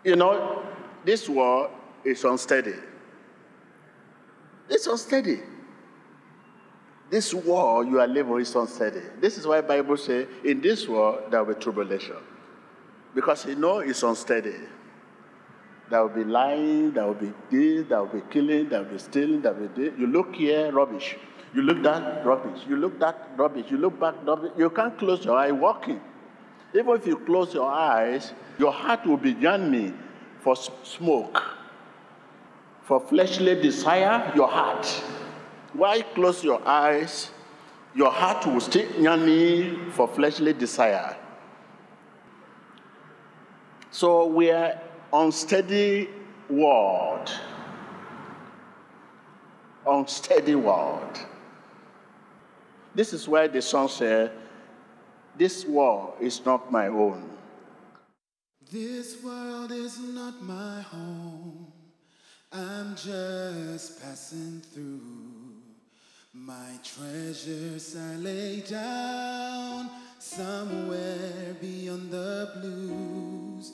You 0.05 0.15
know, 0.15 0.63
this 1.05 1.29
world 1.29 1.71
is 2.05 2.23
unsteady. 2.25 2.75
It's 4.69 4.87
unsteady. 4.87 5.41
This 7.09 7.33
world 7.33 7.89
you 7.89 8.01
are 8.01 8.07
living 8.07 8.41
is 8.41 8.55
unsteady. 8.55 9.03
This 9.21 9.39
is 9.39 9.47
why 9.47 9.61
Bible 9.61 9.97
says, 9.97 10.27
in 10.45 10.61
this 10.61 10.89
world 10.89 11.31
there 11.31 11.43
will 11.43 11.55
be 11.55 11.61
tribulation. 11.61 12.17
Because 13.15 13.47
you 13.47 13.55
know 13.55 13.79
it's 13.79 14.03
unsteady. 14.03 14.55
There 15.89 16.03
will 16.03 16.15
be 16.15 16.25
lying, 16.25 16.93
there 16.93 17.07
will 17.07 17.15
be 17.15 17.33
this, 17.51 17.87
there 17.89 18.01
will 18.03 18.21
be 18.21 18.23
killing, 18.31 18.69
there 18.69 18.83
will 18.83 18.91
be 18.91 18.99
stealing, 18.99 19.41
there 19.41 19.53
will 19.53 19.69
be 19.69 19.85
this. 19.85 19.99
You 19.99 20.09
look 20.09 20.35
here, 20.35 20.73
rubbish. 20.73 21.17
You 21.55 21.63
look 21.63 21.83
that, 21.85 22.27
rubbish. 22.27 22.63
You 22.69 22.77
look 22.77 22.99
that, 22.99 23.31
rubbish. 23.37 23.67
You 23.71 23.79
look 23.79 23.99
back, 24.01 24.15
rubbish. 24.25 24.51
You 24.59 24.69
can't 24.69 24.99
close 24.99 25.25
your 25.25 25.37
eye 25.37 25.53
walking. 25.53 26.01
Even 26.75 26.97
if 26.97 27.07
you 27.07 27.19
close 27.19 27.55
your 27.55 27.71
eyes, 27.71 28.33
your 28.59 28.73
heart 28.73 29.07
will 29.07 29.17
be 29.17 29.33
yearning 29.33 29.97
for 30.41 30.57
smoke. 30.57 31.43
For 32.83 33.01
fleshly 33.01 33.55
desire, 33.55 34.33
your 34.35 34.49
heart. 34.49 34.87
Why 35.77 36.01
close 36.01 36.43
your 36.43 36.67
eyes? 36.67 37.31
Your 37.95 38.11
heart 38.11 38.47
will 38.47 38.61
still 38.61 38.91
yearning 38.99 39.91
for 39.91 40.09
fleshly 40.09 40.55
desire. 40.55 41.17
So 43.91 44.27
we 44.27 44.51
are 44.51 44.81
unsteady 45.13 46.09
world. 46.49 47.31
Unsteady 49.87 50.55
world. 50.55 51.19
This 52.95 53.13
is 53.13 53.29
why 53.29 53.47
the 53.47 53.61
song 53.61 53.89
said, 53.89 54.33
This 55.37 55.67
world 55.67 56.15
is 56.21 56.45
not 56.45 56.73
my 56.73 56.89
own. 56.89 57.29
This 58.71 59.23
world 59.23 59.73
is 59.73 59.99
not 59.99 60.43
my 60.43 60.81
home. 60.81 61.73
I'm 62.51 62.97
just 62.97 64.01
passing 64.01 64.63
through. 64.73 65.46
My 66.45 66.79
treasures 66.85 67.97
I 67.97 68.17
lay 68.17 68.61
down 68.61 69.89
somewhere 70.19 71.57
beyond 71.61 72.11
the 72.11 72.51
blues. 72.61 73.73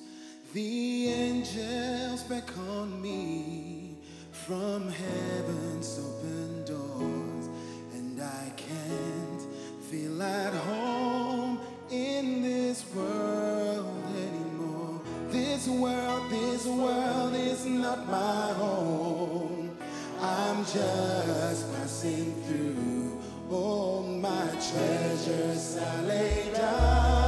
The 0.54 1.08
angels 1.08 2.22
beckon 2.22 3.02
me 3.02 3.96
from 4.30 4.88
heaven's 4.88 5.98
open 5.98 6.64
doors, 6.64 7.48
and 7.94 8.22
I 8.22 8.52
can't 8.56 9.42
feel 9.90 10.22
at 10.22 10.54
home 10.54 11.58
in 11.90 12.42
this 12.42 12.84
world 12.94 14.04
anymore. 14.16 15.00
This 15.30 15.66
world, 15.66 16.30
this 16.30 16.64
world 16.66 17.34
is 17.34 17.66
not 17.66 18.06
my 18.08 18.52
home. 18.52 19.76
I'm 20.20 20.64
just 20.64 21.66
through. 22.02 23.20
All 23.48 24.02
my 24.02 24.48
treasures 24.50 25.78
I 25.78 26.00
lay 26.02 26.52
down 26.52 27.21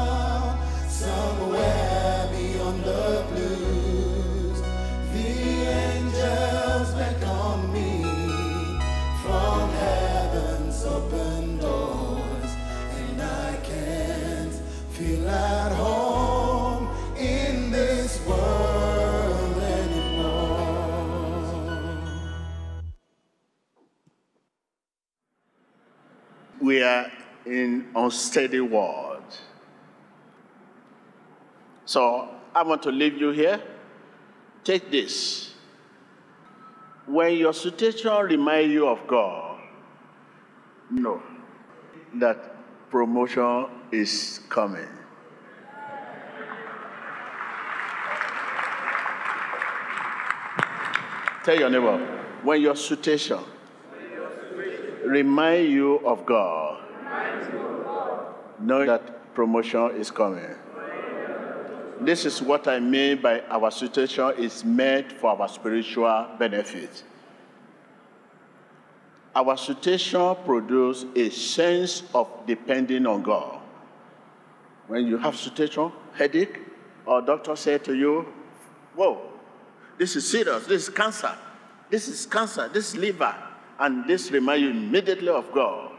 in 27.54 27.86
unsteady 27.94 28.60
world. 28.60 29.22
So 31.84 32.28
I 32.54 32.62
want 32.62 32.82
to 32.82 32.90
leave 32.90 33.20
you 33.20 33.30
here. 33.30 33.60
Take 34.64 34.90
this. 34.90 35.54
When 37.06 37.34
your 37.34 37.52
situation 37.52 38.10
reminds 38.10 38.72
you 38.72 38.88
of 38.88 39.06
God, 39.06 39.60
know 40.90 41.22
that 42.14 42.90
promotion 42.90 43.66
is 43.92 44.40
coming. 44.48 44.88
Tell 51.44 51.58
your 51.58 51.68
neighbor, 51.68 51.98
when 52.42 52.62
your 52.62 52.74
situation 52.74 53.38
remind 55.04 55.68
you 55.68 55.96
of 56.06 56.24
God, 56.24 56.83
know 58.60 58.84
that 58.86 59.34
promotion 59.34 59.90
is 59.96 60.10
coming. 60.10 60.54
This 62.00 62.24
is 62.24 62.42
what 62.42 62.66
I 62.68 62.80
mean 62.80 63.22
by 63.22 63.40
our 63.42 63.70
situation 63.70 64.32
is 64.38 64.64
made 64.64 65.12
for 65.12 65.30
our 65.30 65.48
spiritual 65.48 66.28
benefit. 66.38 67.02
Our 69.34 69.56
situation 69.56 70.36
produces 70.44 71.06
a 71.16 71.30
sense 71.30 72.02
of 72.14 72.28
depending 72.46 73.06
on 73.06 73.22
God. 73.22 73.60
When 74.86 75.06
you 75.06 75.18
have 75.18 75.36
situation, 75.36 75.92
headache, 76.14 76.60
or 77.06 77.22
doctor 77.22 77.56
said 77.56 77.84
to 77.84 77.94
you, 77.94 78.26
whoa, 78.94 79.20
this 79.98 80.14
is 80.14 80.30
serious, 80.30 80.66
this 80.66 80.84
is 80.84 80.88
cancer, 80.88 81.34
this 81.90 82.06
is 82.06 82.26
cancer, 82.26 82.68
this 82.68 82.90
is 82.90 82.96
liver, 82.96 83.34
and 83.78 84.06
this 84.06 84.30
reminds 84.30 84.62
you 84.62 84.70
immediately 84.70 85.28
of 85.28 85.50
God, 85.52 85.93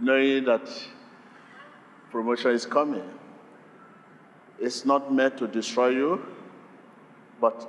knowing 0.00 0.44
that 0.44 0.68
promotion 2.10 2.52
is 2.52 2.66
coming. 2.66 3.08
It's 4.60 4.84
not 4.84 5.12
meant 5.12 5.38
to 5.38 5.46
destroy 5.46 5.88
you, 5.88 6.26
but 7.40 7.68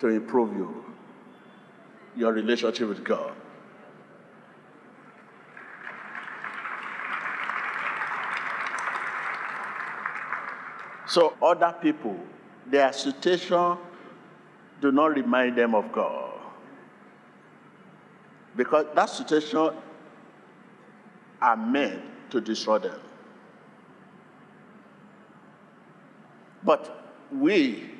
to 0.00 0.08
improve 0.08 0.56
you, 0.56 0.84
your 2.16 2.32
relationship 2.32 2.88
with 2.88 3.04
God. 3.04 3.32
So 11.06 11.34
other 11.42 11.74
people, 11.80 12.18
their 12.66 12.92
situation 12.92 13.78
do 14.80 14.92
not 14.92 15.14
remind 15.14 15.56
them 15.56 15.74
of 15.74 15.90
God. 15.90 16.34
Because 18.54 18.86
that 18.94 19.08
situation 19.08 19.70
are 21.40 21.56
meant 21.56 22.00
to 22.30 22.40
destroy 22.40 22.78
them. 22.78 23.00
But 26.62 27.14
we, 27.32 27.90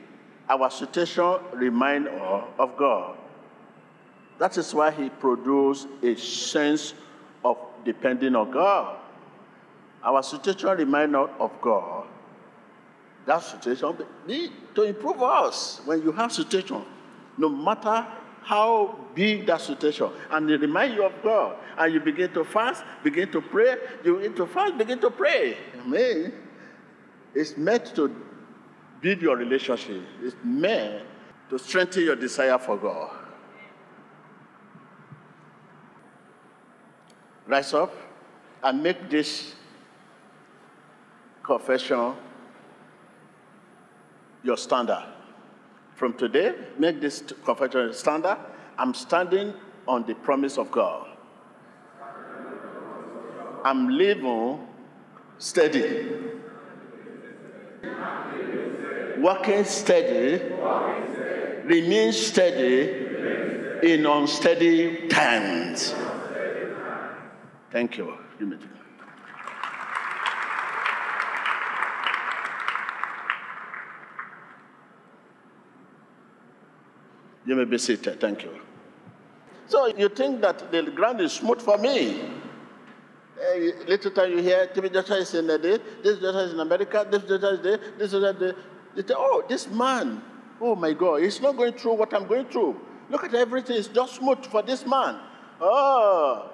our 0.48 0.70
situation 0.70 1.38
remind 1.54 2.08
us 2.08 2.44
of 2.58 2.76
God. 2.76 3.16
That 4.38 4.56
is 4.56 4.74
why 4.74 4.90
he 4.90 5.10
produced 5.10 5.88
a 6.02 6.16
sense 6.16 6.94
of 7.44 7.56
depending 7.84 8.34
on 8.36 8.50
God. 8.50 8.98
Our 10.02 10.22
situation 10.22 10.70
remind 10.70 11.16
us 11.16 11.30
of 11.38 11.50
God. 11.60 12.06
That 13.26 13.42
situation 13.42 13.96
be 14.26 14.50
to 14.74 14.82
improve 14.84 15.22
us 15.22 15.80
when 15.84 16.02
you 16.02 16.12
have 16.12 16.32
situation, 16.32 16.82
no 17.36 17.48
matter 17.48 18.06
how 18.48 18.96
big 19.14 19.44
that 19.46 19.60
situation, 19.60 20.08
and 20.30 20.50
it 20.50 20.58
remind 20.62 20.94
you 20.94 21.04
of 21.04 21.12
God, 21.22 21.58
and 21.76 21.92
you 21.92 22.00
begin 22.00 22.32
to 22.32 22.44
fast, 22.44 22.82
begin 23.04 23.30
to 23.30 23.42
pray, 23.42 23.76
you 24.02 24.16
begin 24.16 24.34
to 24.36 24.46
fast, 24.46 24.78
begin 24.78 24.98
to 25.00 25.10
pray. 25.10 25.54
Amen. 25.78 26.32
It's 27.34 27.58
meant 27.58 27.94
to 27.96 28.08
build 29.02 29.20
your 29.20 29.36
relationship. 29.36 30.02
It's 30.22 30.34
meant 30.42 31.04
to 31.50 31.58
strengthen 31.58 32.04
your 32.04 32.16
desire 32.16 32.58
for 32.58 32.78
God. 32.78 33.10
Rise 37.46 37.74
up 37.74 37.94
and 38.62 38.82
make 38.82 39.10
this 39.10 39.54
confession 41.42 42.14
your 44.42 44.56
standard. 44.56 45.04
From 45.98 46.14
today, 46.14 46.54
make 46.78 47.00
this 47.00 47.24
confession 47.44 47.92
standard. 47.92 48.38
I'm 48.78 48.94
standing 48.94 49.52
on 49.88 50.06
the 50.06 50.14
promise 50.14 50.56
of 50.56 50.70
God. 50.70 51.08
I'm 53.64 53.88
living 53.88 54.60
steady. 55.38 56.08
Working 59.18 59.64
steady, 59.64 60.54
remain 61.64 62.12
steady 62.12 63.90
in 63.92 64.06
unsteady 64.06 65.08
times. 65.08 65.96
Thank 67.72 67.98
you. 67.98 68.16
You 77.48 77.56
may- 77.56 77.64
be 77.64 77.78
seated. 77.78 78.20
Thank 78.20 78.44
you. 78.44 78.60
So 79.68 79.86
you 79.86 80.10
think 80.10 80.42
that 80.42 80.70
the 80.70 80.82
ground 80.82 81.22
is 81.22 81.32
smooth 81.32 81.62
for 81.62 81.78
me? 81.78 82.20
Eh, 83.40 83.70
little 83.86 84.10
time 84.10 84.32
you 84.32 84.38
hear 84.42 84.66
TB 84.66 84.92
Joshua 84.92 85.16
is 85.16 85.34
in 85.34 85.46
the 85.46 85.58
day, 85.58 85.78
this 86.02 86.18
Joshua 86.18 86.42
is 86.42 86.52
in 86.52 86.60
America, 86.60 87.06
this 87.10 87.22
Joshua 87.22 87.54
is 87.54 87.60
there, 87.60 87.78
this 87.96 88.10
Joshua 88.12 88.30
is 88.32 88.38
there. 88.38 88.54
You 88.96 89.02
say, 89.02 89.14
oh, 89.16 89.44
this 89.48 89.66
man, 89.68 90.20
oh 90.60 90.74
my 90.74 90.92
God, 90.92 91.22
he's 91.22 91.40
not 91.40 91.56
going 91.56 91.72
through 91.72 91.94
what 91.94 92.12
I'm 92.12 92.26
going 92.26 92.46
through. 92.46 92.78
Look 93.08 93.24
at 93.24 93.34
everything, 93.34 93.76
it's 93.76 93.88
just 93.88 94.16
smooth 94.16 94.44
for 94.44 94.60
this 94.60 94.84
man. 94.84 95.18
Oh, 95.60 96.50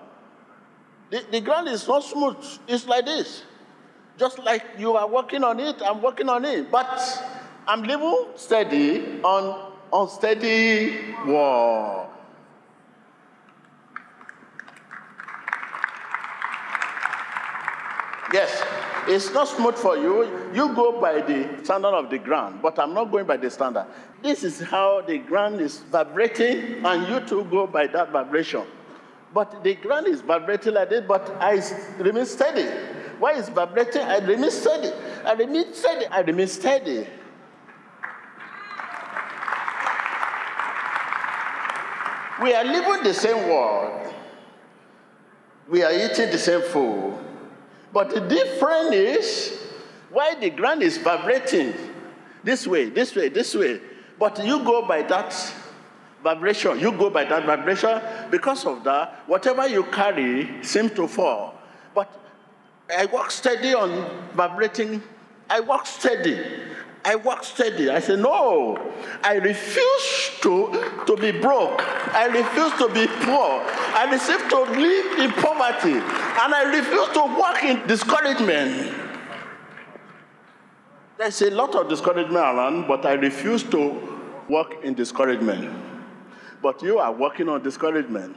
the, 1.11 1.25
the 1.31 1.41
ground 1.41 1.69
is 1.69 1.89
not 1.89 2.05
smooth, 2.05 2.37
it's 2.69 2.87
like 2.87 3.07
this. 3.07 3.43
Just 4.17 4.39
like 4.39 4.63
you 4.79 4.95
are 4.97 5.09
working 5.09 5.43
on 5.43 5.59
it, 5.59 5.83
I'm 5.85 6.01
working 6.01 6.29
on 6.29 6.45
it. 6.45 6.71
But 6.71 7.01
I'm 7.67 7.83
living 7.83 8.27
steady 8.37 9.21
on 9.23 9.74
unsteady 9.95 11.15
wall. 11.25 12.11
Yes, 18.33 18.65
it's 19.07 19.33
not 19.33 19.47
smooth 19.47 19.77
for 19.77 19.97
you. 19.97 20.51
You 20.53 20.75
go 20.75 21.01
by 21.01 21.21
the 21.21 21.49
standard 21.63 21.95
of 21.95 22.11
the 22.11 22.19
ground, 22.19 22.61
but 22.61 22.79
I'm 22.81 22.93
not 22.93 23.13
going 23.13 23.27
by 23.27 23.37
the 23.37 23.49
standard. 23.49 23.87
This 24.23 24.43
is 24.43 24.61
how 24.61 25.03
the 25.03 25.19
ground 25.19 25.61
is 25.61 25.79
vibrating, 25.93 26.85
and 26.85 27.07
you 27.07 27.21
too 27.21 27.45
go 27.45 27.69
by 27.69 27.87
that 27.87 28.11
vibration. 28.11 28.65
But 29.33 29.63
the 29.63 29.77
ground 29.77 30.09
is 30.09 30.21
vibrating 30.21 30.75
like 30.75 30.91
this, 30.91 31.05
but 31.07 31.31
I 31.39 31.63
remain 31.99 32.27
steady. 32.27 32.65
Why 33.21 33.35
is 33.35 33.49
vibrating? 33.49 34.03
I 34.03 34.19
remain 34.19 34.51
steady. 34.51 34.91
I 35.25 35.35
remain 35.35 35.73
steady. 35.73 36.07
I 36.07 36.21
remain 36.21 36.49
steady. 36.49 37.07
We 42.43 42.53
are 42.55 42.65
living 42.65 43.05
the 43.05 43.15
same 43.15 43.49
world. 43.49 44.13
We 45.69 45.83
are 45.83 45.93
eating 45.93 46.31
the 46.31 46.39
same 46.39 46.63
food. 46.63 47.15
But 47.93 48.11
the 48.11 48.21
difference 48.21 48.95
is 48.95 49.61
why 50.11 50.35
the 50.35 50.51
ground 50.51 50.83
is 50.83 50.99
vibrating 50.99 51.73
this 52.43 52.67
way, 52.67 52.91
this 52.91 53.15
way, 53.15 53.29
this 53.29 53.55
way. 53.55 53.81
But 54.19 54.45
you 54.45 54.63
go 54.65 54.87
by 54.87 55.03
that 55.03 55.55
vibration. 56.23 56.81
You 56.81 56.93
go 56.93 57.09
by 57.09 57.25
that 57.25 57.47
vibration. 57.47 58.01
Because 58.31 58.67
of 58.67 58.85
that, 58.85 59.23
whatever 59.27 59.69
you 59.69 59.85
carry 59.85 60.63
seems 60.63 60.93
to 60.93 61.07
fall. 61.07 61.55
But 61.95 62.11
I 62.95 63.07
walk 63.07 63.31
steady 63.31 63.75
on 63.75 64.31
vibrating. 64.35 65.03
I 65.49 65.61
walk 65.61 65.87
steady. 65.87 66.41
I 67.05 67.17
work 67.17 67.45
steady. 67.45 67.91
I 67.91 68.01
say, 68.01 68.17
no, 68.17 68.79
I 69.23 69.35
refuse 69.35 70.31
to, 70.41 71.03
to 71.07 71.17
be 71.17 71.33
broke. 71.33 71.83
I 72.15 72.27
refuse 72.27 72.73
to 72.79 72.89
be 72.89 73.07
poor. 73.25 73.63
I 73.95 74.09
refuse 74.11 74.41
to 74.51 74.61
live 74.63 75.19
in 75.19 75.31
poverty. 75.33 75.93
And 75.93 76.55
I 76.55 76.63
refuse 76.75 77.09
to 77.09 77.25
work 77.39 77.63
in 77.63 77.87
discouragement. 77.87 78.95
There's 81.19 81.43
a 81.43 81.51
lot 81.51 81.75
of 81.75 81.91
discouragement 81.91 82.37
around, 82.37 82.89
but 82.89 83.05
I 83.05 83.13
refuse 83.13 83.63
to 83.65 84.19
work 84.49 84.83
in 84.83 84.95
discouragement. 84.95 85.73
But 86.63 86.83
you 86.83 86.99
are 86.99 87.13
working 87.13 87.51
on 87.51 87.63
discouragement. 87.63 88.35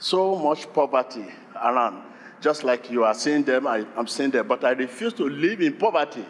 So 0.00 0.34
much 0.34 0.72
poverty 0.72 1.26
around. 1.54 2.02
Just 2.40 2.64
like 2.64 2.90
you 2.90 3.04
are 3.04 3.14
seeing 3.14 3.44
them, 3.44 3.66
I, 3.66 3.86
am 3.96 4.06
seeing 4.06 4.30
them, 4.30 4.48
but 4.48 4.64
I 4.64 4.70
refuse 4.70 5.12
to 5.14 5.28
live 5.28 5.60
in 5.60 5.74
poverty. 5.74 6.24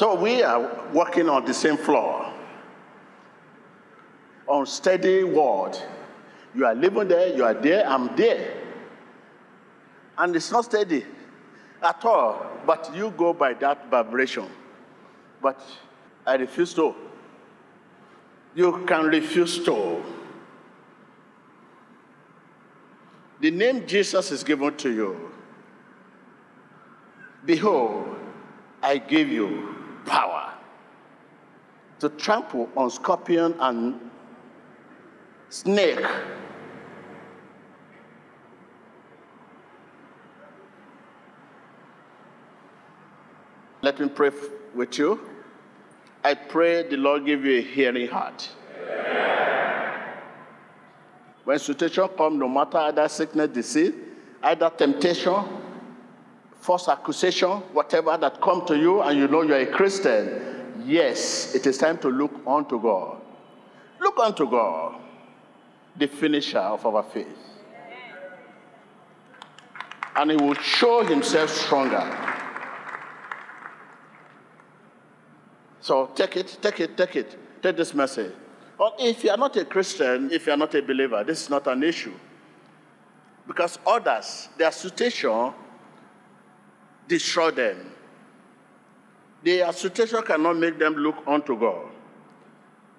So 0.00 0.14
we 0.14 0.42
are 0.42 0.88
working 0.94 1.28
on 1.28 1.44
the 1.44 1.52
same 1.52 1.76
floor, 1.76 2.32
on 4.46 4.64
steady 4.64 5.24
word. 5.24 5.76
You 6.54 6.64
are 6.64 6.74
living 6.74 7.06
there, 7.06 7.36
you 7.36 7.44
are 7.44 7.52
there, 7.52 7.86
I'm 7.86 8.16
there. 8.16 8.62
And 10.16 10.34
it's 10.34 10.50
not 10.50 10.64
steady 10.64 11.04
at 11.82 12.02
all, 12.02 12.46
but 12.64 12.90
you 12.96 13.12
go 13.14 13.34
by 13.34 13.52
that 13.52 13.90
vibration. 13.90 14.46
But 15.42 15.60
I 16.26 16.36
refuse 16.36 16.72
to. 16.76 16.94
You 18.54 18.82
can 18.86 19.04
refuse 19.04 19.62
to. 19.66 20.02
The 23.42 23.50
name 23.50 23.86
Jesus 23.86 24.32
is 24.32 24.42
given 24.42 24.74
to 24.78 24.90
you. 24.90 25.30
Behold, 27.44 28.16
I 28.82 28.96
give 28.96 29.28
you 29.28 29.79
power 30.06 30.52
to 32.00 32.08
trample 32.08 32.68
on 32.76 32.90
scorpion 32.90 33.54
and 33.60 34.10
snake. 35.48 36.00
Let 43.82 43.98
me 43.98 44.08
pray 44.08 44.30
with 44.74 44.98
you. 44.98 45.20
I 46.22 46.34
pray 46.34 46.86
the 46.88 46.96
Lord 46.96 47.24
give 47.24 47.44
you 47.44 47.58
a 47.58 47.62
hearing 47.62 48.08
heart. 48.08 48.48
When 51.44 51.58
situation 51.58 52.08
comes, 52.16 52.38
no 52.38 52.48
matter 52.48 52.78
either 52.78 53.08
sickness, 53.08 53.48
disease, 53.48 53.94
either 54.42 54.70
temptation, 54.70 55.59
false 56.60 56.88
accusation, 56.88 57.50
whatever 57.72 58.16
that 58.16 58.40
come 58.40 58.64
to 58.66 58.76
you, 58.76 59.00
and 59.02 59.18
you 59.18 59.26
know 59.26 59.42
you're 59.42 59.60
a 59.60 59.66
Christian, 59.66 60.74
yes, 60.84 61.54
it 61.54 61.66
is 61.66 61.78
time 61.78 61.98
to 61.98 62.08
look 62.08 62.32
unto 62.46 62.80
God. 62.80 63.20
Look 63.98 64.18
unto 64.18 64.48
God, 64.48 65.00
the 65.96 66.06
finisher 66.06 66.58
of 66.58 66.84
our 66.86 67.02
faith. 67.02 67.26
And 70.16 70.30
he 70.30 70.36
will 70.36 70.54
show 70.54 71.02
himself 71.04 71.50
stronger. 71.50 72.04
So 75.80 76.06
take 76.14 76.36
it, 76.36 76.58
take 76.60 76.80
it, 76.80 76.96
take 76.96 77.16
it. 77.16 77.38
Take 77.62 77.76
this 77.76 77.94
message. 77.94 78.32
But 78.78 78.96
if 78.98 79.24
you 79.24 79.30
are 79.30 79.36
not 79.36 79.56
a 79.56 79.64
Christian, 79.64 80.30
if 80.32 80.46
you 80.46 80.52
are 80.52 80.56
not 80.56 80.74
a 80.74 80.82
believer, 80.82 81.22
this 81.24 81.42
is 81.42 81.50
not 81.50 81.66
an 81.66 81.82
issue. 81.82 82.14
Because 83.46 83.78
others, 83.86 84.48
their 84.56 84.72
situation 84.72 85.52
destroy 87.10 87.50
them. 87.50 87.92
Their 89.42 89.72
situation 89.72 90.22
cannot 90.22 90.56
make 90.56 90.78
them 90.78 90.94
look 90.94 91.16
unto 91.26 91.58
God. 91.58 91.90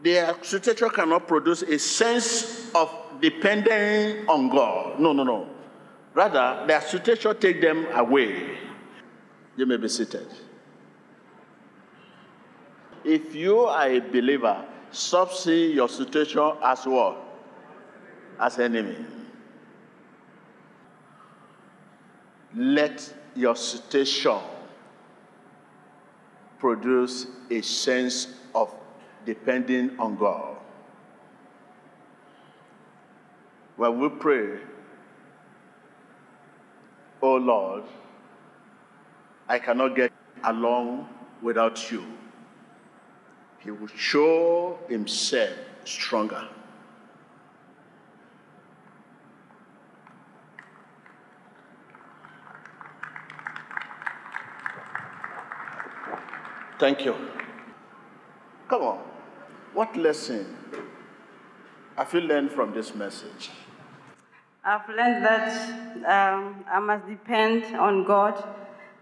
Their 0.04 0.36
situation 0.44 0.90
cannot 0.90 1.28
produce 1.28 1.62
a 1.62 1.80
sense 1.80 2.70
of 2.76 2.94
depending 3.22 4.28
on 4.28 4.50
God. 4.50 5.00
No, 5.00 5.14
no, 5.14 5.24
no. 5.24 5.48
Rather, 6.14 6.66
their 6.68 6.82
situation 6.82 7.38
take 7.40 7.62
them 7.62 7.86
away. 7.94 8.58
You 9.56 9.66
may 9.66 9.78
be 9.78 9.88
seated. 9.88 10.28
If 13.04 13.34
you 13.34 13.60
are 13.60 13.88
a 13.88 14.00
believer, 14.00 14.66
stop 14.92 15.32
seeing 15.32 15.76
your 15.76 15.88
situation 15.88 16.52
as 16.64 16.86
what? 16.86 17.18
As 18.40 18.60
enemy. 18.60 18.98
Let 22.56 23.21
your 23.36 23.56
situation 23.56 24.40
produce 26.60 27.28
a 27.50 27.62
sense 27.62 28.28
of 28.54 28.74
depending 29.26 29.98
on 30.00 30.16
God. 30.16 30.58
When 33.78 34.00
we 34.00 34.10
pray, 34.10 34.60
Oh 37.22 37.36
Lord, 37.36 37.84
I 39.48 39.60
cannot 39.60 39.96
get 39.96 40.12
along 40.44 41.08
without 41.42 41.92
you. 41.92 42.04
He 43.60 43.70
will 43.70 43.88
show 43.96 44.80
himself 44.90 45.52
stronger. 45.84 46.48
Thank 56.82 57.06
you. 57.06 57.14
Come 58.68 58.82
on. 58.82 59.00
What 59.76 59.96
lesson 59.96 60.48
have 61.96 62.12
you 62.12 62.22
learned 62.22 62.52
from 62.52 62.74
this 62.74 62.96
message? 62.96 63.52
I've 64.66 64.90
learned 64.90 65.24
that 65.24 65.54
um, 65.98 66.66
I 66.68 66.80
must 66.80 67.06
depend 67.06 67.76
on 67.76 68.04
God. 68.04 68.34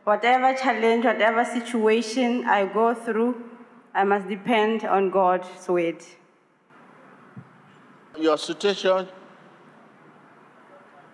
Whatever 0.04 0.54
challenge, 0.56 1.06
whatever 1.06 1.46
situation 1.46 2.44
I 2.50 2.66
go 2.66 2.94
through, 2.94 3.42
I 3.96 4.04
must 4.04 4.28
depend 4.28 4.84
on 4.84 5.10
God's 5.10 5.70
word. 5.70 6.04
Your 8.18 8.38
situation 8.38 9.08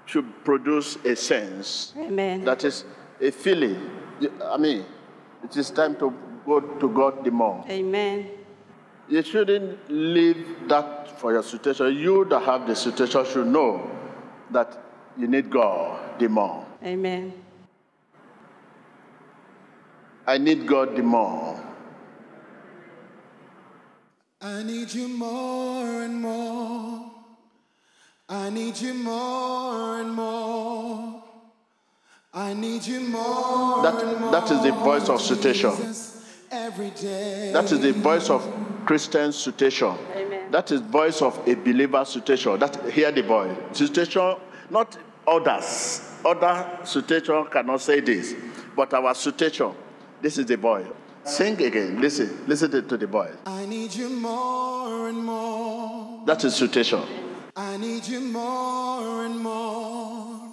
should 0.08 0.44
produce 0.44 0.96
a 1.06 1.16
sense. 1.16 1.94
Amen. 1.96 2.44
That 2.44 2.64
is 2.64 2.86
a 3.22 3.30
feeling. 3.30 3.88
I 4.44 4.58
mean, 4.58 4.84
it 5.44 5.56
is 5.58 5.70
time 5.70 5.96
to 5.98 6.25
go 6.46 6.60
to 6.60 6.90
God 6.90 7.24
the 7.24 7.32
more. 7.32 7.66
Amen. 7.70 8.30
You 9.08 9.22
shouldn't 9.22 9.90
leave 9.90 10.68
that 10.68 11.20
for 11.20 11.32
your 11.32 11.44
situation. 11.44 11.96
You 11.96 12.26
that 12.26 12.42
have 12.44 12.68
the 12.68 12.76
situation 12.76 13.26
should 13.26 13.48
know 13.48 13.90
that 14.52 14.78
you 15.18 15.28
need 15.28 15.50
God 15.50 16.20
the 16.20 16.28
more. 16.28 16.66
Amen. 16.84 17.34
I 20.28 20.38
need 20.38 20.66
God 20.66 20.96
the 20.96 21.04
more. 21.04 21.62
I 24.42 24.64
need 24.64 24.94
you 24.94 25.08
more 25.08 26.04
and 26.04 26.22
more. 26.22 27.12
I 28.28 28.50
need 28.50 28.78
you 28.78 28.94
more 28.96 30.02
and 30.02 30.14
more. 30.14 31.24
I 32.34 32.54
need 32.54 32.86
you 32.86 33.00
more. 33.02 33.84
That, 33.84 34.04
and 34.04 34.20
more, 34.20 34.32
that 34.32 34.52
is 34.52 34.62
the 34.64 34.72
voice 34.72 35.10
of 35.10 35.22
situation. 35.22 35.72
Jesus, 36.56 36.74
every 36.74 36.90
day. 36.92 37.52
That 37.54 37.72
is 37.72 37.80
the 37.80 37.94
voice 37.94 38.30
of 38.30 38.48
Christian 38.86 39.32
situation. 39.32 39.96
Amen. 40.16 40.52
That 40.52 40.72
is 40.72 40.82
voice 40.82 41.22
of 41.22 41.38
a 41.48 41.56
believer 41.56 42.04
situation. 42.06 42.60
That 42.60 42.92
hear 42.92 43.12
the 43.12 43.24
voice. 43.24 43.56
Situation, 43.74 44.36
not 44.70 44.98
others. 45.28 46.02
Other 46.24 46.80
situation 46.84 47.46
cannot 47.52 47.82
say 47.82 48.00
this, 48.00 48.36
but 48.76 48.94
our 48.94 49.14
situation. 49.14 49.74
This 50.22 50.38
is 50.38 50.46
the 50.46 50.58
voice. 50.58 50.88
Sing 51.24 51.62
again. 51.62 52.00
Listen. 52.02 52.46
Listen 52.48 52.72
to, 52.72 52.82
to 52.84 52.98
the 52.98 53.08
voice. 53.08 53.34
I 53.46 53.66
need 53.66 53.94
you 53.94 54.10
more 54.10 55.08
and 55.10 55.24
more. 55.24 56.26
That 56.26 56.44
is 56.44 56.56
situation. 56.56 57.02
I 57.56 57.78
need 57.78 58.06
you 58.06 58.20
more 58.22 59.26
and 59.26 59.40
more. 59.40 60.46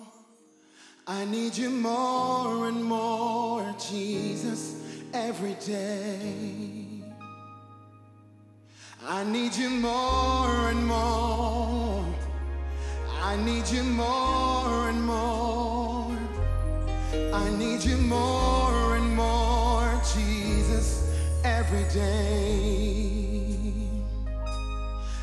I 1.06 1.24
need 1.24 1.56
you 1.56 1.68
more 1.68 2.68
and 2.68 2.84
more, 2.84 3.74
Jesus, 3.78 4.81
every 5.12 5.54
day. 5.66 6.86
I 9.06 9.24
need 9.24 9.54
you 9.54 9.68
more 9.68 10.70
and 10.70 10.86
more. 10.86 12.04
I 13.20 13.36
need 13.36 13.68
you 13.68 13.82
more 13.82 14.88
and 14.88 15.04
more. 15.04 16.16
I 17.32 17.50
need 17.58 17.84
you 17.84 17.96
more 17.96 18.96
and 18.96 19.14
more, 19.14 20.00
Jesus, 20.14 21.10
every 21.44 21.84
day. 21.92 23.62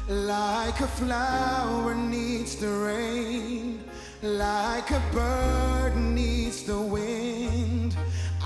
Like 0.07 0.79
a 0.81 0.87
flower 0.87 1.95
needs 1.95 2.55
the 2.55 2.69
rain, 2.69 3.83
like 4.21 4.91
a 4.91 5.01
bird 5.11 5.95
needs 5.95 6.63
the 6.63 6.79
wind. 6.79 7.38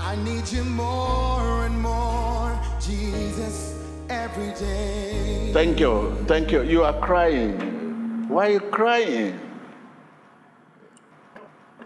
I 0.06 0.16
need 0.16 0.52
you 0.52 0.64
more 0.64 1.64
and 1.64 1.80
more, 1.80 2.60
Jesus, 2.78 3.74
every 4.10 4.52
day. 4.52 5.50
Thank 5.54 5.80
you. 5.80 6.14
Thank 6.26 6.52
you. 6.52 6.62
You 6.62 6.84
are 6.84 7.00
crying. 7.00 8.28
Why 8.28 8.48
are 8.48 8.50
you 8.50 8.60
crying? 8.60 9.40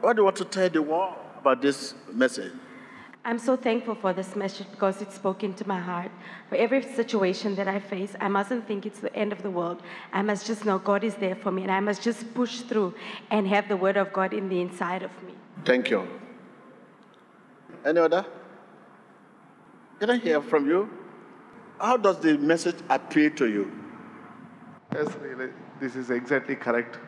What 0.01 0.17
do 0.17 0.21
you 0.21 0.25
want 0.25 0.37
to 0.37 0.45
tell 0.45 0.69
the 0.69 0.83
world 0.83 1.15
about 1.41 1.63
this 1.63 1.95
message? 2.13 2.53
I'm 3.25 3.39
so 3.39 3.57
thankful 3.57 3.95
for 3.95 4.13
this 4.13 4.35
message 4.35 4.67
because 4.73 5.01
it's 5.01 5.15
spoken 5.15 5.55
to 5.55 5.69
my 5.69 5.79
heart. 5.79 6.11
For 6.49 6.57
every 6.57 6.83
situation 6.83 7.55
that 7.55 7.69
I 7.69 7.79
face, 7.79 8.17
I 8.21 8.27
mustn't 8.27 8.67
think 8.67 8.85
it's 8.85 8.99
the 8.99 9.15
end 9.15 9.33
of 9.33 9.43
the 9.43 9.51
world. 9.51 9.81
I 10.13 10.23
must 10.23 10.45
just 10.45 10.65
know 10.65 10.81
God 10.81 11.05
is 11.05 11.15
there 11.15 11.37
for 11.37 11.53
me 11.53 11.63
and 11.63 11.71
I 11.71 11.79
must 11.79 12.03
just 12.03 12.35
push 12.35 12.63
through 12.63 12.95
and 13.31 13.47
have 13.47 13.69
the 13.69 13.77
word 13.77 13.97
of 13.97 14.13
God 14.13 14.35
in 14.35 14.49
the 14.49 14.61
inside 14.61 15.05
of 15.05 15.13
me. 15.23 15.35
Thank 15.65 15.89
you. 15.89 16.09
Any 17.85 18.01
other? 18.01 18.25
Can 20.01 20.11
I 20.11 20.19
hear 20.19 20.41
from 20.41 20.69
you? 20.69 20.89
How 21.81 21.97
does 21.97 22.19
the 22.21 22.37
message 22.39 22.77
appeal 22.89 23.31
to 23.33 23.49
you? 23.49 23.73
Yes, 24.93 25.15
really, 25.21 25.51
this 25.81 25.97
is 25.97 26.11
exactly 26.11 26.57
correct. 26.57 26.99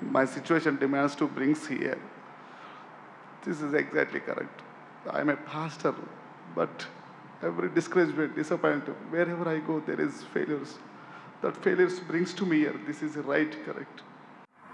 My 0.00 0.24
situation 0.24 0.76
demands 0.76 1.14
to 1.16 1.26
bring 1.26 1.54
here. 1.54 1.98
This 3.44 3.60
is 3.60 3.74
exactly 3.74 4.20
correct. 4.20 4.62
I'm 5.10 5.28
a 5.28 5.36
pastor, 5.36 5.94
but 6.54 6.86
every 7.42 7.68
discouragement, 7.70 8.34
disappointment, 8.34 8.96
wherever 9.10 9.48
I 9.48 9.58
go, 9.58 9.80
there 9.80 10.00
is 10.00 10.22
failures. 10.34 10.78
That 11.42 11.56
failures 11.62 12.00
brings 12.00 12.32
to 12.34 12.46
me 12.46 12.60
here. 12.60 12.80
This 12.86 13.02
is 13.02 13.16
right, 13.16 13.54
correct. 13.64 14.02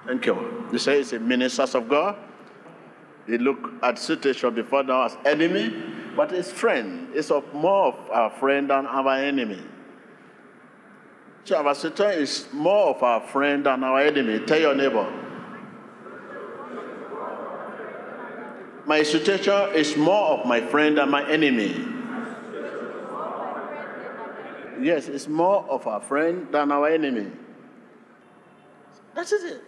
Thank 0.06 0.26
you. 0.26 0.66
You 0.72 0.78
say 0.78 1.00
it's 1.00 1.12
a 1.12 1.18
ministers 1.18 1.74
of 1.74 1.88
God. 1.88 2.16
They 3.26 3.38
look 3.38 3.72
at 3.82 3.98
situation 3.98 4.54
before 4.54 4.82
now 4.82 5.04
as 5.04 5.16
enemy, 5.24 5.74
but 6.16 6.32
it's 6.32 6.50
friend. 6.50 7.08
It's 7.14 7.30
of 7.30 7.52
more 7.54 7.88
of 7.88 8.10
our 8.10 8.30
friend 8.30 8.68
than 8.68 8.86
our 8.86 9.16
enemy. 9.16 9.62
So 11.44 11.56
our 11.56 11.74
situation 11.74 12.22
is 12.22 12.48
more 12.52 12.94
of 12.94 13.02
our 13.02 13.20
friend 13.20 13.66
than 13.66 13.84
our 13.84 14.00
enemy. 14.00 14.40
Tell 14.40 14.60
your 14.60 14.74
neighbor. 14.74 15.10
My 18.86 19.02
situation 19.02 19.74
is 19.74 19.96
more 19.96 20.38
of 20.38 20.46
my 20.46 20.60
friend 20.60 20.98
than 20.98 21.10
my 21.10 21.28
enemy. 21.28 21.88
Yes, 24.80 25.06
it's 25.06 25.28
more 25.28 25.64
of 25.70 25.86
our 25.86 26.00
friend 26.00 26.48
than 26.50 26.72
our 26.72 26.88
enemy. 26.88 27.30
That 29.14 29.30
is 29.30 29.44
it. 29.44 29.62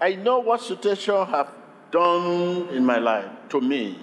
I 0.00 0.16
know 0.16 0.40
what 0.40 0.60
situation 0.60 1.26
have 1.26 1.52
done 1.90 2.68
in 2.70 2.84
my 2.84 2.98
life 2.98 3.30
to 3.50 3.60
me. 3.60 3.98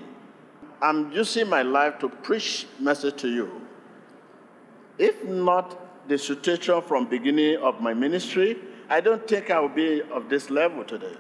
I'm 0.82 1.12
using 1.12 1.50
my 1.50 1.62
life 1.62 2.00
to 2.00 2.10
preach 2.10 2.68
message 2.80 3.16
to 3.22 3.30
you. 3.30 3.62
If 4.98 5.24
not 5.24 6.08
the 6.08 6.18
situation 6.18 6.82
from 6.82 7.08
beginning 7.08 7.58
of 7.58 7.82
my 7.82 7.94
ministry, 7.94 8.58
I 8.90 9.00
don't 9.02 9.28
think 9.28 9.50
I 9.50 9.60
will 9.60 9.70
be 9.70 10.02
of 10.12 10.30
this 10.30 10.50
level 10.50 10.84
today. 10.84 11.16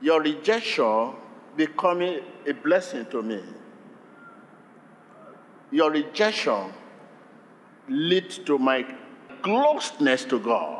Your 0.00 0.20
rejection 0.20 1.12
becoming 1.56 2.20
a 2.46 2.52
blessing 2.52 3.06
to 3.06 3.22
me. 3.22 3.40
Your 5.70 5.90
rejection 5.90 6.72
leads 7.88 8.38
to 8.38 8.58
my 8.58 8.86
closeness 9.42 10.24
to 10.26 10.38
God, 10.38 10.77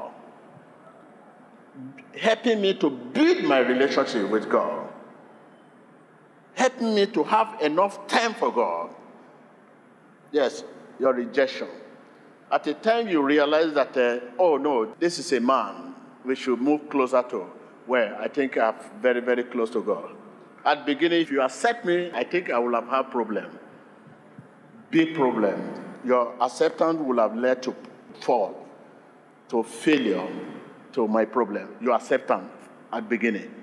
helping 2.19 2.61
me 2.61 2.75
to 2.75 2.91
build 2.91 3.45
my 3.45 3.59
relationship 3.59 4.29
with 4.29 4.49
God, 4.49 4.89
helping 6.55 6.95
me 6.95 7.07
to 7.07 7.23
have 7.25 7.61
enough 7.61 8.07
time 8.07 8.35
for 8.35 8.53
God. 8.53 8.91
Yes, 10.33 10.65
your 10.99 11.15
rejection. 11.15 11.69
At 12.51 12.65
the 12.65 12.75
time 12.75 13.09
you 13.09 13.23
realize 13.23 13.73
that, 13.75 13.97
uh, 13.97 14.21
oh 14.39 14.57
no, 14.57 14.95
this 14.99 15.19
is 15.19 15.33
a 15.33 15.41
man 15.41 15.95
we 16.25 16.35
should 16.35 16.61
move 16.61 16.89
closer 16.91 17.23
to, 17.31 17.47
where 17.87 18.19
I 18.21 18.29
think 18.29 18.59
I'm 18.59 18.75
very, 19.01 19.21
very 19.21 19.45
close 19.45 19.71
to 19.71 19.83
God. 19.83 20.11
At 20.65 20.85
beginning, 20.85 21.21
if 21.21 21.31
you 21.31 21.41
accept 21.41 21.85
me, 21.85 22.11
I 22.13 22.25
think 22.25 22.51
I 22.51 22.59
will 22.59 22.75
have 22.75 22.89
had 22.89 23.11
problem. 23.11 23.59
Big 24.91 25.15
problem. 25.15 25.85
Your 26.05 26.35
acceptance 26.41 26.99
will 27.01 27.19
have 27.19 27.37
led 27.37 27.63
to 27.63 27.75
fall, 28.21 28.67
to 29.49 29.63
failure, 29.63 30.27
to 30.99 31.07
my 31.07 31.25
problem. 31.25 31.77
Your 31.81 31.95
acceptance 31.95 32.51
at 32.93 33.05
the 33.05 33.09
beginning. 33.09 33.55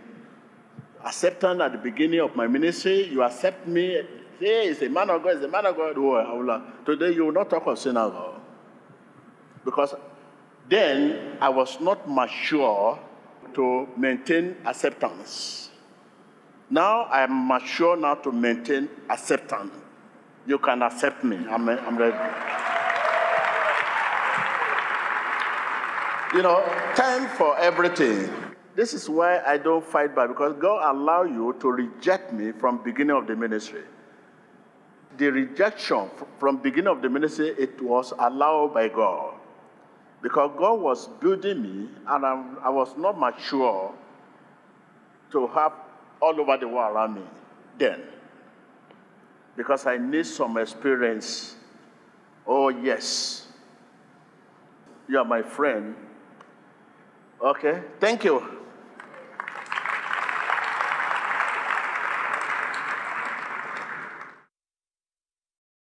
Acceptance 1.03 1.59
at 1.59 1.73
the 1.73 1.77
beginning 1.77 2.21
of 2.21 2.33
my 2.33 2.47
ministry, 2.47 3.09
you 3.09 3.23
accept 3.23 3.67
me. 3.67 4.01
Hey, 4.39 4.67
it's 4.69 4.81
a 4.81 4.87
man 4.87 5.09
of 5.09 5.21
God, 5.21 5.35
it's 5.35 5.43
a 5.43 5.49
man 5.49 5.65
of 5.65 5.75
God. 5.75 5.95
Oh, 5.97 6.63
today 6.85 7.11
you 7.11 7.25
will 7.25 7.33
not 7.33 7.49
talk 7.49 7.67
of 7.67 7.77
synagogue. 7.77 8.39
Because 9.65 9.95
then 10.69 11.37
I 11.41 11.49
was 11.49 11.77
not 11.81 12.09
mature 12.09 12.97
to 13.53 13.87
maintain 13.97 14.55
acceptance. 14.65 15.71
Now 16.69 17.01
I 17.03 17.23
am 17.23 17.47
mature 17.47 17.97
now 17.97 18.15
to 18.15 18.31
maintain 18.31 18.87
acceptance. 19.09 19.73
You 20.47 20.57
can 20.57 20.81
accept 20.83 21.23
me. 21.25 21.37
I'm, 21.49 21.67
I'm 21.67 21.97
ready. 21.97 22.64
You 26.35 26.41
know, 26.41 26.61
time 26.95 27.29
for 27.37 27.57
everything. 27.57 28.29
This 28.75 28.93
is 28.93 29.07
why 29.07 29.39
I 29.47 29.57
don't 29.57 29.85
fight 29.85 30.13
back 30.13 30.27
because 30.27 30.57
God 30.59 30.93
allow 30.93 31.23
you 31.23 31.55
to 31.61 31.71
reject 31.71 32.33
me 32.33 32.51
from 32.51 32.83
beginning 32.83 33.15
of 33.15 33.25
the 33.25 33.37
ministry. 33.37 33.83
The 35.17 35.31
rejection 35.31 36.09
from 36.37 36.57
beginning 36.57 36.89
of 36.89 37.01
the 37.01 37.09
ministry, 37.09 37.55
it 37.57 37.81
was 37.81 38.11
allowed 38.19 38.73
by 38.73 38.89
God 38.89 39.35
because 40.21 40.51
God 40.57 40.81
was 40.81 41.07
building 41.21 41.61
me 41.61 41.89
and 42.05 42.25
I'm, 42.25 42.57
I 42.61 42.69
was 42.69 42.97
not 42.97 43.17
mature 43.17 43.93
to 45.31 45.47
have 45.47 45.71
all 46.21 46.37
over 46.37 46.57
the 46.57 46.67
world 46.67 46.97
around 46.97 47.15
me 47.15 47.23
then 47.77 48.01
because 49.55 49.85
I 49.85 49.95
need 49.97 50.25
some 50.25 50.57
experience. 50.57 51.55
Oh, 52.45 52.67
yes. 52.67 53.47
You 55.07 55.19
are 55.19 55.23
my 55.23 55.41
friend. 55.41 55.95
Okay, 57.45 57.79
thank 57.99 58.23
you. 58.23 58.64